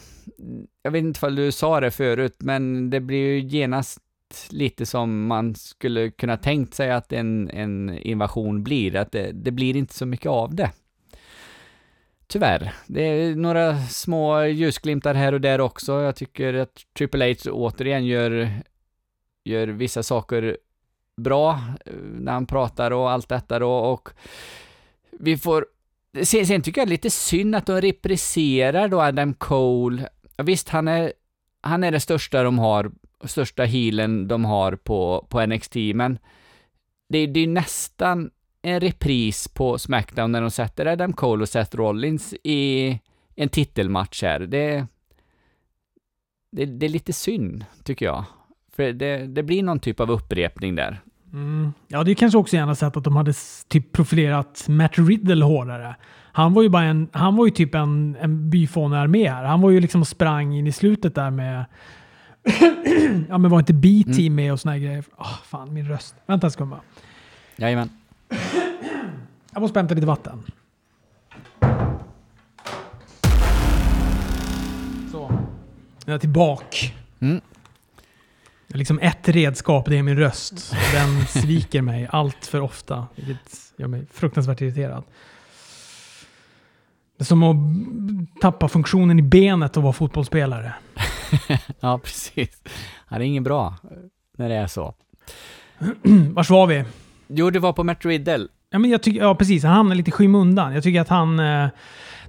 [0.82, 3.98] jag vet inte om du sa det förut, men det blir ju genast
[4.50, 9.50] lite som man skulle kunna tänkt sig att en, en invasion blir, att det, det
[9.50, 10.70] blir inte så mycket av det.
[12.26, 12.74] Tyvärr.
[12.86, 16.00] Det är några små ljusglimtar här och där också.
[16.00, 18.50] Jag tycker att Triple H återigen gör,
[19.44, 20.56] gör vissa saker
[21.16, 24.08] bra eh, när han pratar och allt detta då och
[25.20, 25.66] vi får
[26.22, 30.08] Sen, sen tycker jag det är lite synd att de represserar då Adam Cole.
[30.36, 31.12] Ja, visst, han är,
[31.60, 32.90] han är det största de har
[33.24, 36.18] största healen de har på, på NXT, men
[37.08, 38.30] det, det är nästan
[38.62, 43.00] en repris på Smackdown när de sätter Adam Cole och Seth Rollins i
[43.34, 44.40] en titelmatch här.
[44.40, 44.86] Det,
[46.52, 48.24] det, det är lite synd, tycker jag.
[48.76, 51.00] För det, det blir någon typ av upprepning där.
[51.32, 51.72] Mm.
[51.88, 53.32] Ja, det är kanske också gärna sett att de hade
[53.68, 55.96] typ profilerat Matt Riddle hårdare.
[56.32, 59.44] Han var ju bara en, han var ju typ en, en byfånearmé här.
[59.44, 61.64] Han var ju liksom och sprang in i slutet där med
[63.28, 64.34] ja, men var inte B-team mm.
[64.34, 65.04] med och såna här grejer?
[65.16, 66.14] Oh, fan, min röst.
[66.26, 66.80] Vänta en sekund bara.
[67.56, 67.90] Jajamän.
[69.52, 70.42] Jag måste hämta lite vatten.
[75.12, 75.38] Så.
[76.04, 76.86] Jag är tillbaka.
[77.20, 77.40] Mm.
[78.66, 80.74] Jag har liksom ett redskap, det är min röst.
[80.92, 85.04] Den sviker mig allt för ofta, vilket gör mig fruktansvärt irriterad.
[87.16, 90.74] Det är som att tappa funktionen i benet och vara fotbollsspelare.
[91.80, 92.62] ja, precis.
[93.08, 93.74] det är inget bra
[94.38, 94.94] när det är så.
[96.32, 96.84] Vars var vi?
[97.28, 98.48] Jo, det var på Matt Riddle.
[98.70, 99.64] Ja, men jag tycker, ja, precis.
[99.64, 100.74] Han hamnar lite i skymundan.
[100.74, 101.40] Jag tycker att han...
[101.40, 101.68] Eh,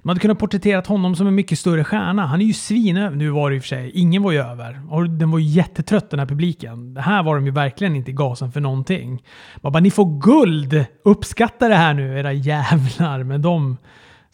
[0.02, 2.26] man hade kunnat porträttera honom som en mycket större stjärna.
[2.26, 3.16] Han är ju svinöver.
[3.16, 4.80] Nu var det i och för sig, ingen var ju över.
[4.90, 6.94] Och den var ju jättetrött den här publiken.
[6.94, 9.24] Det här var de ju verkligen inte i gasen för någonting.
[9.56, 10.84] Man bara, ni får guld!
[11.04, 13.22] Uppskatta det här nu, era jävlar.
[13.22, 13.76] Men de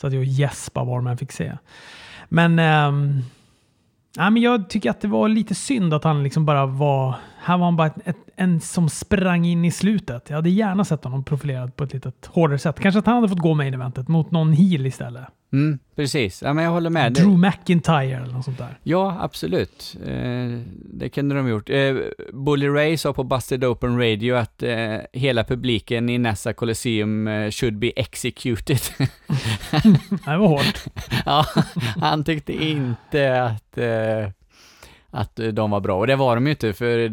[0.01, 1.53] satt ju och gäspade var man fick se.
[2.29, 2.59] Men...
[2.59, 3.23] Um,
[4.17, 7.59] Nej, men jag tycker att det var lite synd att han liksom bara var här
[7.59, 10.23] var han bara ett, ett, en som sprang in i slutet.
[10.29, 12.81] Jag hade gärna sett honom profilerad på ett lite hårdare sätt.
[12.81, 15.25] Kanske att han hade fått gå main eventet mot någon heel istället.
[15.53, 16.43] Mm, precis.
[16.43, 17.13] Ja, men jag håller med.
[17.13, 18.79] Drew McIntyre eller något sånt där.
[18.83, 19.97] Ja, absolut.
[20.07, 20.59] Eh,
[20.93, 21.71] det kunde de gjort.
[21.71, 21.95] Eh,
[22.33, 27.51] Bully Ray sa på Busted Open Radio att eh, hela publiken i Nassa Colosseum eh,
[27.51, 28.81] should be executed.
[30.25, 30.85] det var hårt.
[31.27, 31.47] ja,
[32.01, 34.31] han tyckte inte att eh,
[35.15, 35.99] att eh, de var bra.
[35.99, 37.11] Och det var de ju inte, för eh,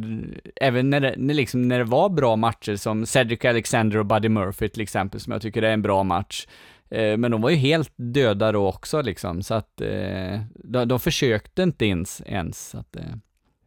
[0.56, 4.30] även när det, när liksom, när det var bra matcher som Cedric Alexander och Buddy
[4.30, 6.46] Murphy till exempel, som jag tycker är en bra match,
[6.92, 11.00] Eh, men de var ju helt döda då också liksom, så att eh, de, de
[11.00, 12.22] försökte inte ens.
[12.26, 13.16] ens att, eh.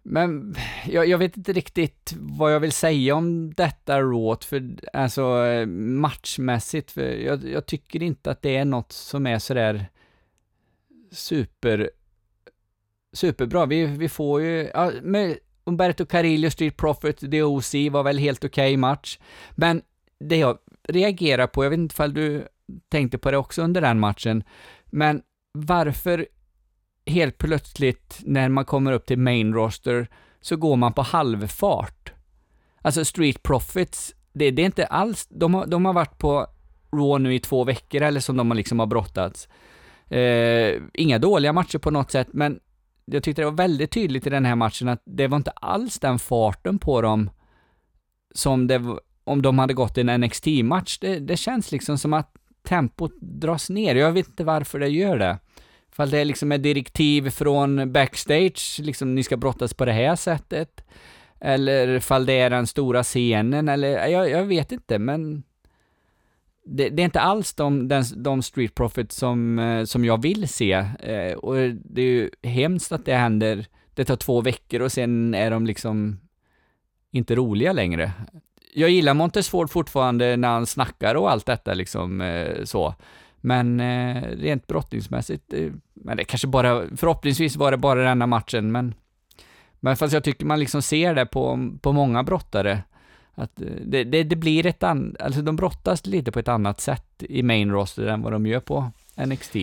[0.03, 0.55] Men
[0.87, 5.67] jag, jag, vet inte riktigt vad jag vill säga om detta Råt, för alltså eh,
[5.67, 9.87] matchmässigt, för jag, jag, tycker inte att det är något som är sådär
[11.11, 11.91] super,
[13.15, 13.67] superbra.
[13.67, 18.71] Vi, vi får ju, ja, med Umberto Carillo, Street Profit, DOC var väl helt okej
[18.73, 19.19] okay match,
[19.55, 19.83] men
[20.21, 20.59] det jag
[20.89, 22.49] reagerar på, jag vet inte ifall du
[22.89, 24.45] tänkte på det också under den matchen,
[24.87, 26.27] men varför
[27.07, 30.09] helt plötsligt när man kommer upp till main roster
[30.41, 32.13] så går man på halvfart?
[32.83, 36.47] Alltså Street Profits, det, det är inte alls, de har, de har varit på
[36.93, 39.49] Raw nu i två veckor eller som de liksom har brottats.
[40.09, 42.61] Eh, inga dåliga matcher på något sätt, men
[43.05, 45.99] jag tyckte det var väldigt tydligt i den här matchen att det var inte alls
[45.99, 47.31] den farten på dem
[48.35, 50.99] som det var, om de hade gått i en NXT-match.
[51.01, 52.35] Det, det känns liksom som att
[52.69, 53.95] tempot dras ner.
[53.95, 55.39] Jag vet inte varför det gör det.
[55.91, 60.17] Ifall det är liksom ett direktiv från backstage, liksom ni ska brottas på det här
[60.17, 60.85] sättet.
[61.41, 65.43] Eller ifall det är den stora scenen, eller jag, jag vet inte, men
[66.67, 70.49] det, det, är inte alls de, den, de Street Profits som, eh, som jag vill
[70.49, 70.73] se.
[71.01, 73.67] Eh, och det är ju hemskt att det händer.
[73.95, 76.21] Det tar två veckor och sen är de liksom
[77.11, 78.13] inte roliga längre
[78.75, 82.95] jag gillar Montesford fortfarande när han snackar och allt detta liksom eh, så.
[83.41, 88.73] Men eh, rent brottningsmässigt, eh, men det kanske bara, förhoppningsvis var det bara denna matchen,
[88.73, 88.95] men
[89.81, 92.83] men fast jag tycker man liksom ser det på, på många brottare,
[93.35, 96.81] att eh, det, det, det blir ett annat, alltså de brottas lite på ett annat
[96.81, 98.91] sätt i main roster än vad de gör på
[99.27, 99.57] NXT.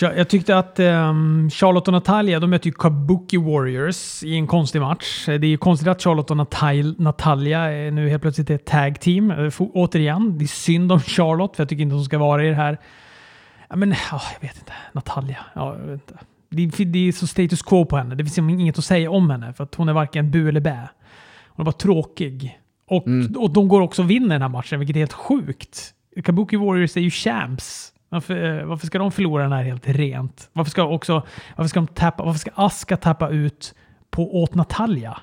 [0.00, 4.80] Jag tyckte att um, Charlotte och Natalia, de möter ju Kabuki Warriors i en konstig
[4.80, 5.26] match.
[5.26, 9.00] Det är ju konstigt att Charlotte och Natal Natalia nu helt plötsligt är ett tag
[9.00, 9.30] team.
[9.30, 12.48] Eh, återigen, det är synd om Charlotte, för jag tycker inte hon ska vara i
[12.48, 12.78] det här.
[13.68, 14.72] Ja, men oh, jag vet inte.
[14.92, 16.24] Natalia, ja, jag vet inte.
[16.48, 18.14] Det, det, är så status quo på henne.
[18.14, 20.60] Det finns liksom inget att säga om henne, för att hon är varken bu eller
[20.60, 20.88] bä.
[21.48, 22.60] Hon är bara tråkig.
[22.90, 23.36] Och, mm.
[23.36, 25.94] och de går också och vinner den här matchen, vilket är helt sjukt.
[26.24, 30.50] Kabuki Warriors är ju champs varför, eh, varför ska de förlora den här helt rent?
[30.52, 31.26] Varför ska, också,
[31.56, 33.74] varför ska, de tappa, varför ska Aska tappa ut
[34.10, 35.20] på åt Natalia?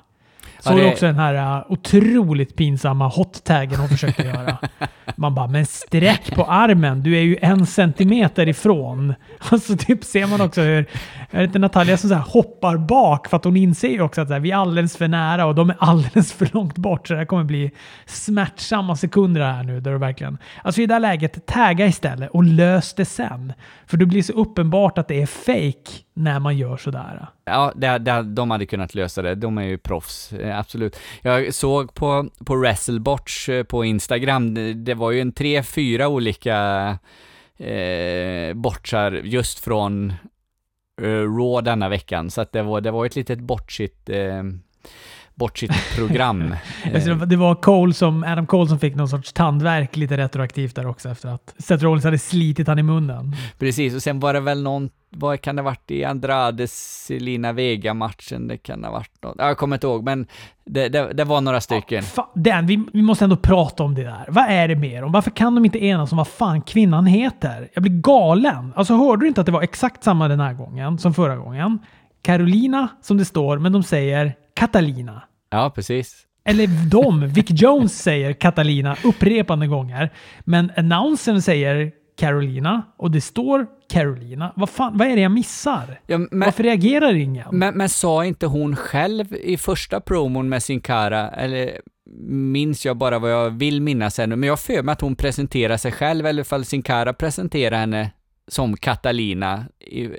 [0.58, 0.92] Så ja, det...
[0.92, 4.58] också den här uh, otroligt pinsamma hot-taggen hon försökte göra.
[5.16, 9.14] Man bara, men sträck på armen, du är ju en centimeter ifrån.
[9.50, 10.86] Och så typ ser man också hur,
[11.30, 14.30] är det inte Natalia som så hoppar bak för att hon inser ju också att
[14.30, 17.08] här, vi är alldeles för nära och de är alldeles för långt bort.
[17.08, 17.70] Så det här kommer bli
[18.06, 19.80] smärtsamma sekunder här nu.
[19.80, 23.52] Där du verkligen, alltså i det här läget, tagga istället och lös det sen.
[23.86, 27.26] För det blir så uppenbart att det är fake när man gör sådär.
[27.44, 29.34] Ja, det, det, de hade kunnat lösa det.
[29.34, 31.00] De är ju proffs, eh, absolut.
[31.22, 34.54] Jag såg på, på WrestleBotch eh, på Instagram,
[34.84, 36.98] det var ju en tre, fyra olika
[37.56, 40.12] eh, botchar just från
[41.02, 44.42] eh, Raw denna veckan, så att det var, det var ett litet botchigt eh,
[45.38, 46.54] bort sitt program.
[47.26, 51.08] det var Cole som, Adam Cole som fick någon sorts tandverk lite retroaktivt där också
[51.08, 53.36] efter att Seth Rollins hade slitit han i munnen.
[53.58, 57.52] Precis, och sen var det väl någon, vad kan det ha varit i Andrades Selina
[57.52, 58.48] Vega-matchen?
[58.48, 60.26] Det kan ha varit något, jag kommer inte ihåg, men
[60.64, 62.04] det, det, det var några stycken.
[62.16, 64.24] Ja, Dan, vi, vi, måste ändå prata om det där.
[64.28, 65.12] Vad är det med dem?
[65.12, 67.68] Varför kan de inte enas om vad fan kvinnan heter?
[67.74, 68.72] Jag blir galen.
[68.76, 71.78] Alltså hörde du inte att det var exakt samma den här gången som förra gången?
[72.22, 75.22] Carolina, som det står, men de säger Catalina.
[75.50, 76.26] Ja, precis.
[76.44, 80.12] Eller de, Vic Jones säger Catalina upprepande gånger.
[80.40, 84.52] Men announcern säger Carolina och det står Carolina.
[84.56, 86.00] Vad, fan, vad är det jag missar?
[86.06, 87.46] Ja, men, Varför reagerar ingen?
[87.52, 91.80] Men, men sa inte hon själv i första promon med sin Kara, eller
[92.30, 95.76] minns jag bara vad jag vill minnas ännu, men jag för mig att hon presenterar
[95.76, 98.10] sig själv, eller ifall sin Kara presenterar henne
[98.48, 99.64] som Catalina,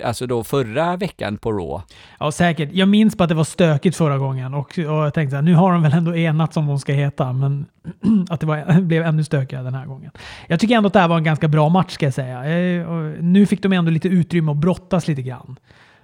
[0.04, 1.82] alltså då förra veckan på Raw.
[2.18, 2.68] Ja, säkert.
[2.72, 5.54] Jag minns bara att det var stökigt förra gången och, och jag tänkte att nu
[5.54, 7.66] har de väl ändå enat som hon ska heta, men
[8.30, 10.10] att det var, blev ännu stökigare den här gången.
[10.46, 12.42] Jag tycker ändå att det här var en ganska bra match ska jag säga.
[13.20, 15.56] Nu fick de ändå lite utrymme att brottas lite grann.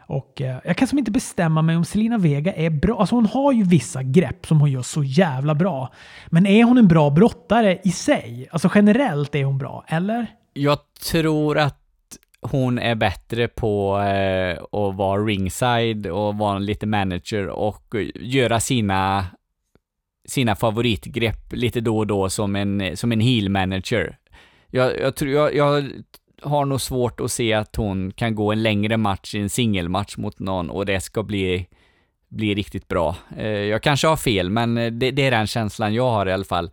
[0.08, 3.00] Och eh, jag kan som inte bestämma mig om Selina Vega är bra.
[3.00, 5.92] Alltså hon har ju vissa grepp som hon gör så jävla bra.
[6.26, 8.48] Men är hon en bra brottare i sig?
[8.50, 10.26] Alltså generellt är hon bra, eller?
[10.52, 10.78] Jag
[11.10, 11.85] tror att
[12.50, 19.26] hon är bättre på eh, att vara ringside och vara lite manager och göra sina
[20.28, 24.18] sina favoritgrepp lite då och då som en, som en heel manager.
[24.70, 25.90] Jag, jag, tror, jag, jag
[26.42, 30.16] har nog svårt att se att hon kan gå en längre match i en singelmatch
[30.16, 31.66] mot någon och det ska bli,
[32.28, 33.16] bli riktigt bra.
[33.36, 36.44] Eh, jag kanske har fel, men det, det är den känslan jag har i alla
[36.44, 36.70] fall.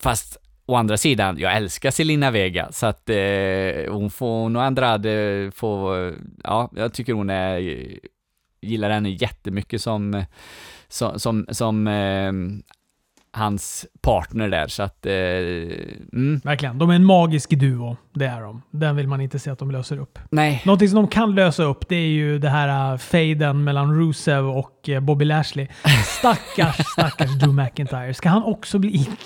[0.00, 0.36] Fast
[0.70, 5.50] Å andra sidan, jag älskar Selina Vega, så att eh, hon får, hon och Andrade
[5.54, 6.14] får,
[6.44, 7.58] ja, jag tycker hon är,
[8.60, 10.24] gillar henne jättemycket som,
[10.88, 12.32] som, som, som eh,
[13.32, 15.06] hans partner där, så att...
[15.06, 16.40] Eh, mm.
[16.44, 16.78] Verkligen.
[16.78, 17.96] De är en magisk duo.
[18.14, 18.62] Det är de.
[18.70, 20.18] Den vill man inte se att de löser upp.
[20.30, 20.62] Nej.
[20.64, 24.48] Någonting som de kan lösa upp, det är ju det här uh, faden mellan Rusev
[24.48, 25.68] och uh, Bobby Lashley.
[26.04, 28.14] Stackars, stackars Drew McIntyre.
[28.14, 29.16] Ska han också bli in,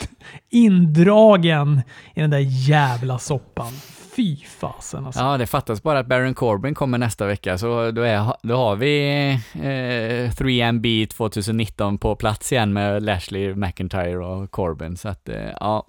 [0.51, 1.83] indragen
[2.15, 3.73] i den där jävla soppan?
[4.17, 5.21] Fy fasen alltså.
[5.21, 8.77] Ja, det fattas bara att Baron Corbin kommer nästa vecka, så då, är, då har
[8.77, 15.51] vi eh, 3MB 2019 på plats igen med Lashley, McIntyre och Corbin, så att eh,
[15.61, 15.87] ja.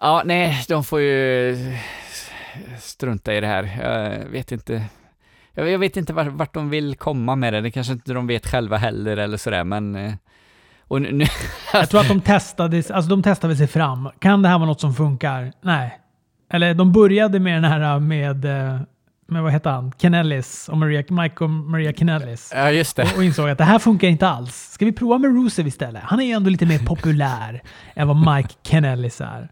[0.00, 1.56] Ja, nej, de får ju
[2.80, 3.78] strunta i det här.
[3.82, 4.84] Jag vet inte.
[5.54, 7.60] Jag vet inte vart, vart de vill komma med det.
[7.60, 10.12] Det kanske inte de vet själva heller eller sådär, men eh,
[10.80, 11.24] och nu,
[11.72, 14.10] jag tror att de testade, alltså de testade sig fram.
[14.18, 15.52] Kan det här vara något som funkar?
[15.60, 15.98] Nej.
[16.50, 18.80] Eller de började med den här med, eh,
[19.26, 19.92] med vad heter han?
[19.98, 22.52] Kennellis och Maria, Mike och Maria Kennellis.
[22.54, 23.02] Ja, just det.
[23.02, 24.70] Och, och insåg att det här funkar inte alls.
[24.72, 26.02] Ska vi prova med Rusev istället?
[26.04, 27.62] Han är ju ändå lite mer populär
[27.94, 29.48] än vad Mike Kennellis är.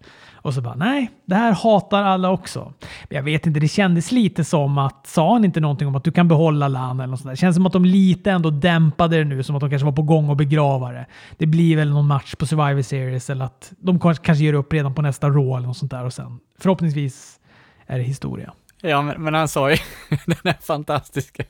[0.47, 2.72] Och så bara, nej, det här hatar alla också.
[3.09, 6.05] Men jag vet inte, det kändes lite som att, sa han inte någonting om att
[6.05, 7.30] du kan behålla Lana eller något sånt där?
[7.30, 9.92] Det känns som att de lite ändå dämpade det nu, som att de kanske var
[9.92, 11.07] på gång att begrava det.
[11.38, 14.94] Det blir väl någon match på Survivor Series eller att de kanske gör upp redan
[14.94, 17.40] på nästa Raw eller något sånt där och sen förhoppningsvis
[17.86, 18.53] är det historia.
[18.82, 19.76] Ja, men, men, han sa ju
[20.26, 21.44] den här fantastiska,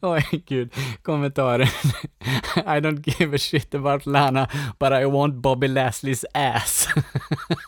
[0.00, 0.72] oj oh, gud,
[1.02, 1.66] kommentaren.
[2.56, 4.48] I don't give a shit about Lana,
[4.78, 6.88] but I want Bobby Lasleys ass.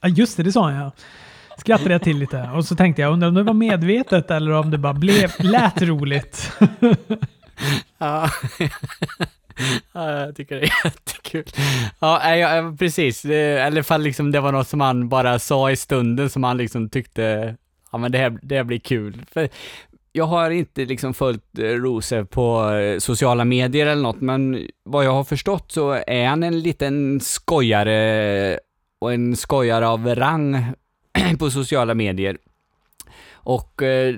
[0.00, 0.92] Ja, just det, det sa han ja.
[1.58, 4.70] Skrattade jag till lite och så tänkte jag, undrar om det var medvetet eller om
[4.70, 6.52] det bara blev, lät roligt.
[7.98, 8.30] ja.
[9.92, 11.44] ja, jag tycker det är jättekul.
[11.98, 13.24] Ja, ja precis.
[13.24, 16.90] Eller fall liksom det var något som han bara sa i stunden som han liksom
[16.90, 17.56] tyckte,
[17.92, 19.24] ja men det här, det här blir kul.
[19.32, 19.48] För
[20.12, 25.04] jag har inte liksom följt eh, Rose på eh, sociala medier eller något, men vad
[25.04, 28.58] jag har förstått så är han en liten skojare
[28.98, 30.72] och en skojare av rang
[31.38, 32.38] på sociala medier.
[33.30, 34.14] Och eh,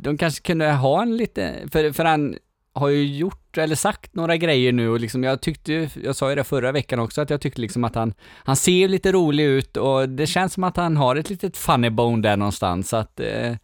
[0.00, 2.36] de kanske kunde ha en lite, för, för han
[2.74, 6.36] har ju gjort, eller sagt några grejer nu och liksom jag tyckte, jag sa ju
[6.36, 9.76] det förra veckan också, att jag tyckte liksom att han, han ser lite rolig ut
[9.76, 13.20] och det känns som att han har ett litet funny bone där någonstans, så att
[13.20, 13.54] eh,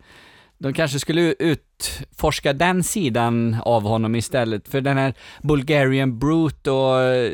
[0.59, 7.01] de kanske skulle utforska den sidan av honom istället, för den här Bulgarian Brute och
[7.01, 7.33] eh,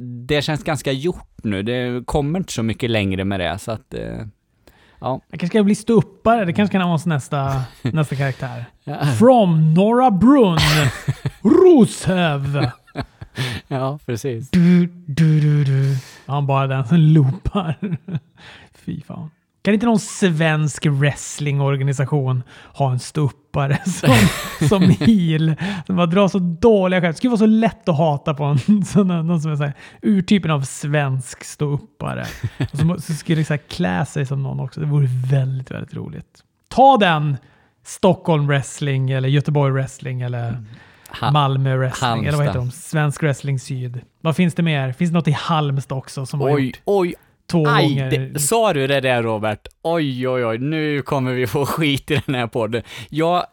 [0.00, 1.62] det känns ganska gjort nu.
[1.62, 3.94] Det kommer inte så mycket längre med det, så att...
[3.94, 4.02] Eh,
[5.00, 5.20] ja.
[5.30, 6.44] Jag kanske ska bli ståuppare.
[6.44, 8.64] Det kanske kan vara nästa, nästa karaktär.
[8.84, 9.06] Ja.
[9.18, 10.58] From Norra Brunn,
[11.42, 12.70] Roshöv.
[13.68, 14.50] Ja, precis.
[14.50, 15.96] Du, du, du, du.
[16.26, 17.74] Han bara den som loopar.
[18.74, 19.30] Fy fan.
[19.62, 22.42] Kan inte någon svensk wrestlingorganisation
[22.74, 24.16] ha en ståuppare som,
[24.68, 25.56] som heel?
[25.86, 27.14] Som bara drar så dåliga skämt.
[27.14, 29.74] Det skulle vara så lätt att hata på en sån, någon som är så här,
[30.02, 32.26] urtypen av svensk ståuppare.
[32.72, 34.80] Som, så skulle så här, klä sig som någon också.
[34.80, 36.44] Det vore väldigt, väldigt roligt.
[36.68, 37.36] Ta den!
[37.84, 40.64] Stockholm wrestling eller Göteborg wrestling eller
[41.20, 42.08] ha Malmö wrestling.
[42.08, 42.28] Halmstad.
[42.28, 42.70] Eller vad heter de?
[42.70, 44.00] Svensk wrestling syd.
[44.20, 44.92] Vad finns det mer?
[44.92, 46.80] Finns det något i Halmstad också som oj, har gjort?
[46.84, 47.14] Oj,
[47.50, 48.10] två Aj, gånger.
[48.10, 49.68] Det, sa du det där Robert?
[49.82, 52.82] Oj, oj, oj, nu kommer vi få skit i den här podden.
[53.08, 53.46] Jag,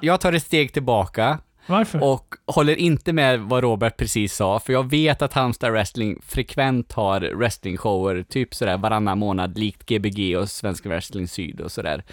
[0.00, 1.38] jag tar ett steg tillbaka.
[1.66, 2.02] Varför?
[2.02, 6.92] Och håller inte med vad Robert precis sa, för jag vet att Halmstad Wrestling frekvent
[6.92, 12.04] har wrestlingshower, typ sådär varannan månad, likt Gbg och Svenska Wrestling Syd och sådär.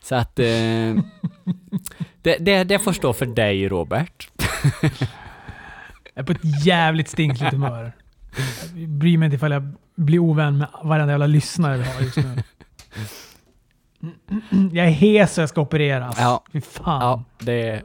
[0.00, 0.38] Så att...
[0.38, 0.46] Eh,
[2.22, 4.28] det, det, det får stå för dig, Robert.
[4.82, 4.90] jag
[6.14, 7.92] är på ett jävligt stinkligt humör.
[8.74, 12.16] Jag bryr mig inte ifall jag blir ovän med varenda jävla lyssnare vi har just
[12.16, 12.42] nu.
[14.72, 16.16] Jag är hes och jag ska opereras.
[16.18, 16.44] Ja.
[16.52, 17.02] Fy fan.
[17.02, 17.82] Ja, det är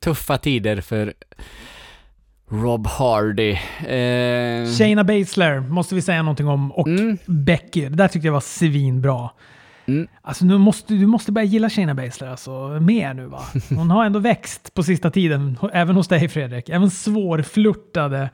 [0.00, 1.14] tuffa tider för
[2.48, 3.50] Rob Hardy.
[3.86, 4.66] Eh...
[4.78, 7.18] Shayna Baszler måste vi säga någonting om och mm.
[7.26, 7.88] Becky.
[7.88, 9.30] Det där tyckte jag var svinbra.
[9.86, 10.08] Mm.
[10.22, 13.42] Alltså nu måste, du måste börja gilla Shayna Baszler alltså, mer nu va?
[13.68, 16.68] Hon har ändå växt på sista tiden, även hos dig Fredrik.
[16.68, 18.30] Även svårflörtade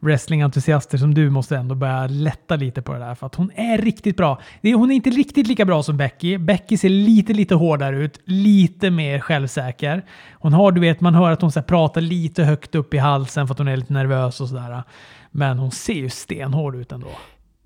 [0.00, 3.78] wrestlingentusiaster som du måste ändå börja lätta lite på det där för att hon är
[3.78, 4.40] riktigt bra.
[4.62, 6.38] Hon är inte riktigt lika bra som Becky.
[6.38, 10.04] Becky ser lite, lite hårdare ut, lite mer självsäker.
[10.32, 12.98] Hon har, du vet, man hör att hon så här, pratar lite högt upp i
[12.98, 14.82] halsen för att hon är lite nervös och sådär.
[15.30, 17.10] Men hon ser ju stenhård ut ändå.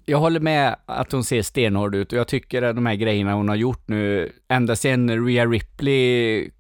[0.05, 3.35] Jag håller med att hon ser stenhård ut och jag tycker att de här grejerna
[3.35, 6.51] hon har gjort nu, ända sedan Rhea Ripley,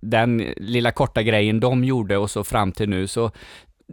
[0.00, 3.30] den lilla korta grejen de gjorde och så fram till nu, så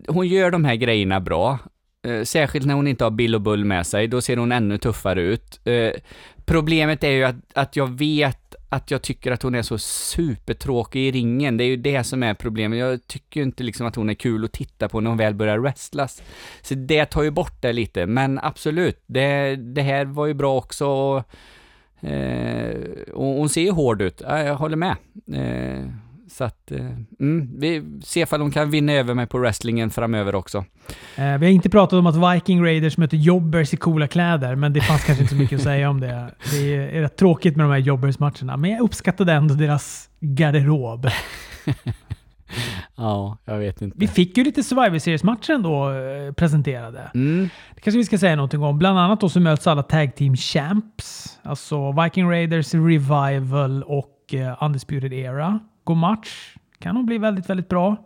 [0.07, 1.59] hon gör de här grejerna bra.
[2.07, 4.77] Eh, särskilt när hon inte har Bill och Bull med sig, då ser hon ännu
[4.77, 5.67] tuffare ut.
[5.67, 5.91] Eh,
[6.45, 11.07] problemet är ju att, att jag vet att jag tycker att hon är så supertråkig
[11.07, 11.57] i ringen.
[11.57, 12.79] Det är ju det som är problemet.
[12.79, 15.57] Jag tycker inte liksom att hon är kul att titta på när hon väl börjar
[15.57, 16.21] wrestlas.
[16.61, 20.57] Så det tar ju bort det lite, men absolut, det, det här var ju bra
[20.57, 20.87] också.
[20.87, 21.23] Och,
[22.09, 22.75] eh,
[23.13, 24.95] och hon ser ju hård ut, jag håller med.
[25.33, 25.85] Eh,
[26.39, 26.85] så att, eh,
[27.19, 30.65] mm, vi ser om de kan vinna över mig på wrestlingen framöver också.
[31.15, 34.73] Eh, vi har inte pratat om att Viking Raiders möter Jobbers i coola kläder, men
[34.73, 36.35] det fanns kanske inte så mycket att säga om det.
[36.51, 41.07] Det är, är rätt tråkigt med de här Jobbers-matcherna, men jag uppskattade ändå deras garderob.
[42.95, 43.97] ja, jag vet inte.
[43.99, 47.11] Vi fick ju lite Survivor Series-matcher ändå eh, presenterade.
[47.13, 47.49] Mm.
[47.75, 48.79] Det kanske vi ska säga någonting om.
[48.79, 51.39] Bland annat då så möts alla Tag Team Champs.
[51.43, 55.59] Alltså Viking Raiders, Revival och eh, Undisputed Era
[55.89, 56.55] går match.
[56.79, 58.05] Kan nog bli väldigt, väldigt bra.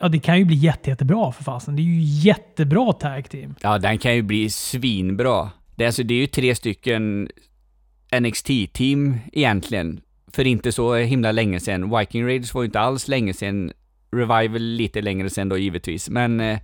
[0.00, 1.76] Ja, det kan ju bli jätte, jättebra för fasen.
[1.76, 3.54] Det är ju jättebra tag team.
[3.60, 5.50] Ja, den kan ju bli svinbra.
[5.76, 7.28] Det är, alltså, det är ju tre stycken
[8.20, 10.00] NXT-team egentligen.
[10.32, 11.98] För inte så himla länge sedan.
[11.98, 13.72] Viking Raiders var ju inte alls länge sedan.
[14.12, 16.08] Revival lite längre sedan då givetvis.
[16.08, 16.58] Men eh,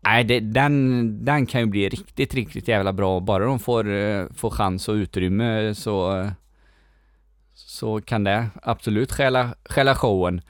[0.00, 3.20] nej, eh, den, den kan ju bli riktigt, riktigt jävla bra.
[3.20, 6.30] Bara de får, eh, får chans och utrymme så eh,
[7.74, 10.40] så kan det absolut stjäla, stjäla showen.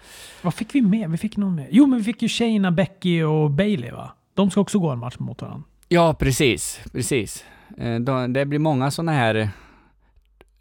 [0.42, 1.10] Vad fick vi med?
[1.10, 1.66] Vi fick någon med.
[1.70, 4.12] Jo, men vi fick ju Shayna, Becky och Bailey va?
[4.34, 5.64] De ska också gå en match mot varandra.
[5.88, 6.80] Ja, precis.
[6.92, 7.44] Precis.
[7.78, 9.48] Eh, det blir många sådana här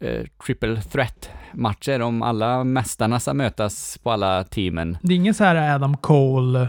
[0.00, 4.98] eh, triple threat-matcher om alla mästarna ska mötas på alla teamen.
[5.02, 6.68] Det är ingen så här Adam Cole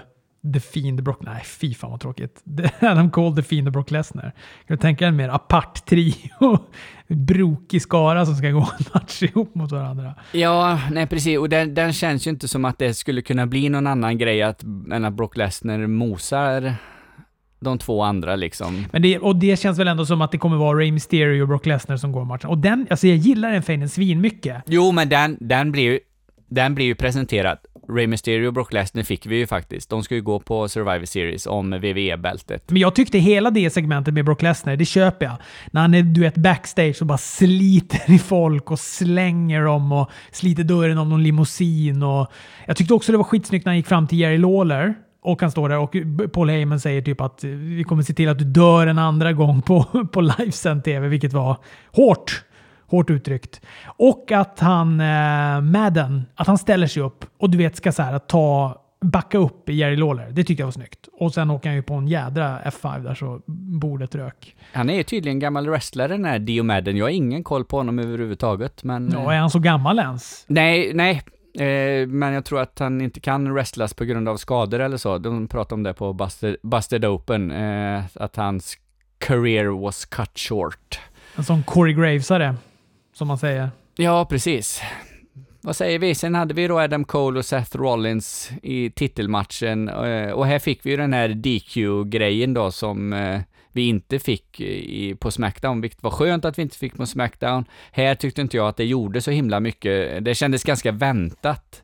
[0.54, 1.20] The Fiend Brock...
[1.22, 2.43] Nej, fy fan vad tråkigt.
[2.80, 4.32] Adam Cole, The Fiend och Brock Lesnar.
[4.68, 6.60] Kan du tänka dig en mer apart trio?
[7.08, 10.16] Brokig skara som ska gå en match ihop mot varandra.
[10.32, 11.38] Ja, nej precis.
[11.38, 14.41] Och den, den, känns ju inte som att det skulle kunna bli någon annan grej
[14.41, 16.76] att, än att Brock Lesnar mosar
[17.60, 18.86] de två andra liksom.
[18.91, 21.48] Men det, och det känns väl ändå som att det kommer vara Ray Mysterio och
[21.48, 22.50] Brock Lesnar som går matchen.
[22.50, 24.64] Och den, alltså jag gillar den fejden svinmycket.
[24.66, 26.00] Jo, men den, den blir ju
[26.48, 27.58] den blir ju presenterad
[27.90, 29.90] Ray Mysterio och Brock Lesnar fick vi ju faktiskt.
[29.90, 32.64] De ska ju gå på Survivor Series om WWE-bältet.
[32.72, 35.36] Men jag tyckte hela det segmentet med Brock Lesnar, det köper jag.
[35.72, 40.10] När han är du vet, backstage och bara sliter i folk och slänger dem och
[40.32, 42.04] sliter dörren om någon limousin.
[42.04, 42.32] Och
[42.68, 45.52] jag tyckte också det var skitsnyggt när han gick fram till Jerry Lawler och han
[45.52, 45.96] står där och
[46.34, 49.62] Paul Heyman säger typ att vi kommer se till att du dör en andra gång
[49.62, 51.58] på, på livesänd TV, vilket var
[51.92, 52.45] hårt.
[52.88, 53.62] Hårt uttryckt.
[53.86, 58.04] Och att han, eh, Madden, att han ställer sig upp och du vet ska så
[58.04, 60.30] här, ta, backa upp i Jerry Lawler.
[60.32, 61.08] Det tyckte jag var snyggt.
[61.14, 64.56] Och sen åker han ju på en jädra F5 där så bordet rök.
[64.74, 66.98] Han är ju tydligen gammal wrestlare den här Dio Madden.
[66.98, 68.84] Jag har ingen koll på honom överhuvudtaget.
[68.84, 70.46] Men, ja, är han så gammal ens?
[70.48, 71.22] Nej, nej.
[71.60, 75.18] Eh, men jag tror att han inte kan wrestlas på grund av skador eller så.
[75.18, 77.52] De pratade om det på Busted, Busted Open.
[77.52, 78.78] Eh, att hans
[79.18, 81.00] career was cut short.
[81.36, 82.56] En sån Corey Gravesare
[83.18, 83.70] som man säger.
[83.95, 84.82] Ja, precis.
[85.61, 86.16] Vad säger vi?
[86.16, 90.86] Sen hade vi då Adam Cole och Seth Rollins i titelmatchen eh, och här fick
[90.86, 93.41] vi ju den här DQ-grejen då som eh,
[93.72, 97.05] vi inte fick eh, i, på Smackdown, vilket var skönt att vi inte fick på
[97.05, 97.66] Smackdown.
[97.91, 100.26] Här tyckte inte jag att det gjorde så himla mycket.
[100.26, 101.84] Det kändes ganska väntat.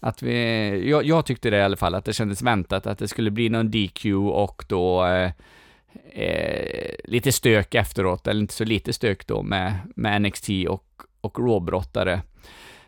[0.00, 3.08] Att vi, jag, jag tyckte det i alla fall, att det kändes väntat att det
[3.08, 5.04] skulle bli någon DQ och då
[6.12, 10.84] eh, lite stök efteråt, eller inte så lite stök då med, med NXT och,
[11.20, 12.22] och råbrottare.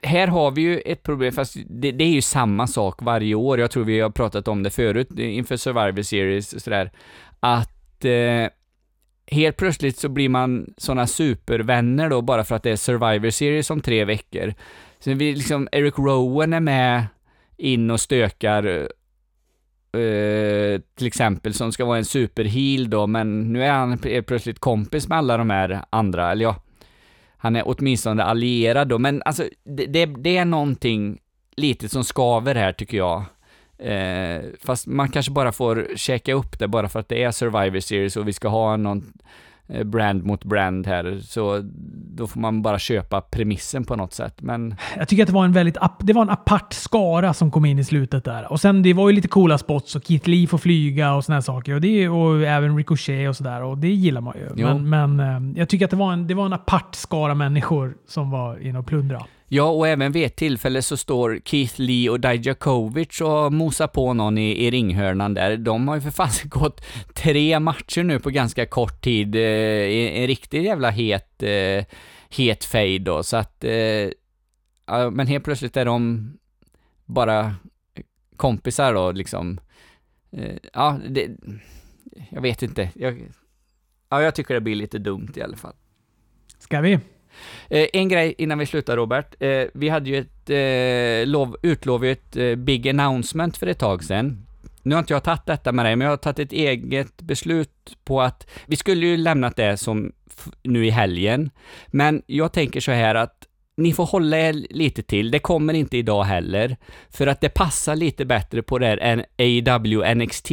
[0.03, 3.61] Här har vi ju ett problem, fast det, det, är ju samma sak varje år.
[3.61, 6.91] Jag tror vi har pratat om det förut inför Survivor Series och sådär,
[7.41, 8.49] att eh,
[9.27, 13.71] helt plötsligt så blir man sådana supervänner då bara för att det är Survivor Series
[13.71, 14.55] om tre veckor.
[14.99, 17.07] Så vi liksom, Eric Rowan är med
[17.57, 18.89] in och stökar
[19.95, 25.09] Eh, till exempel, som ska vara en superheal då, men nu är han plötsligt kompis
[25.09, 26.57] med alla de här andra, eller ja,
[27.37, 31.19] han är åtminstone allierad då, men alltså det, det, det är någonting
[31.57, 33.25] lite som skaver här tycker jag.
[33.79, 37.81] Eh, fast man kanske bara får checka upp det bara för att det är Survivor
[37.81, 39.13] Series och vi ska ha någon,
[39.85, 41.61] brand mot brand här, så
[42.17, 44.43] då får man bara köpa premissen på något sätt.
[44.43, 47.65] Men Jag tycker att det var en väldigt det var en apart skara som kom
[47.65, 48.53] in i slutet där.
[48.53, 51.37] Och sen det var ju lite coola spots och Keith Lee får flyga och såna
[51.37, 51.75] här saker.
[51.75, 53.63] Och, det, och även Ricochet och sådär.
[53.63, 54.65] Och det gillar man ju.
[54.65, 57.95] Men, men eh, jag tycker att det var, en, det var en apart skara människor
[58.09, 59.23] som var inne och plundra.
[59.55, 64.13] Ja, och även vid ett tillfälle så står Keith Lee och Dijakovic och mosar på
[64.13, 65.57] någon i, i ringhörnan där.
[65.57, 66.85] De har ju för fan gått
[67.15, 69.37] tre matcher nu på ganska kort tid.
[69.37, 71.85] Eh, en riktigt jävla het, eh,
[72.29, 73.65] het fade då, så att...
[73.65, 74.11] Eh,
[74.87, 76.33] ja, men helt plötsligt är de
[77.05, 77.55] bara
[78.37, 79.61] kompisar då, liksom.
[80.33, 81.31] Eh, ja, det...
[82.29, 82.91] Jag vet inte.
[82.95, 83.29] Jag,
[84.09, 85.75] ja, jag tycker det blir lite dumt i alla fall.
[86.59, 86.99] Ska vi?
[87.71, 89.35] Eh, en grej innan vi slutar Robert.
[89.41, 94.47] Eh, vi hade ju ett eh, lov, utlovat eh, big announcement för ett tag sedan.
[94.83, 97.97] Nu har inte jag tagit detta med dig, men jag har tagit ett eget beslut
[98.05, 100.13] på att vi skulle ju lämnat det som
[100.63, 101.51] nu i helgen.
[101.87, 105.31] Men jag tänker så här att ni får hålla er lite till.
[105.31, 106.77] Det kommer inte idag heller.
[107.11, 109.25] För att det passar lite bättre på det här än
[110.15, 110.51] NXT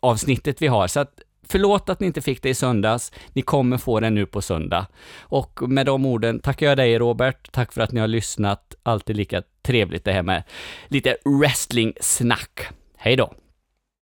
[0.00, 0.86] avsnittet vi har.
[0.86, 1.20] Så att
[1.50, 3.12] Förlåt att ni inte fick det i söndags.
[3.32, 4.86] Ni kommer få det nu på söndag.
[5.20, 7.52] Och med de orden tackar jag dig Robert.
[7.52, 8.74] Tack för att ni har lyssnat.
[8.82, 10.42] Alltid lika trevligt det här med
[10.88, 12.60] lite wrestling-snack.
[12.96, 13.34] Hej då!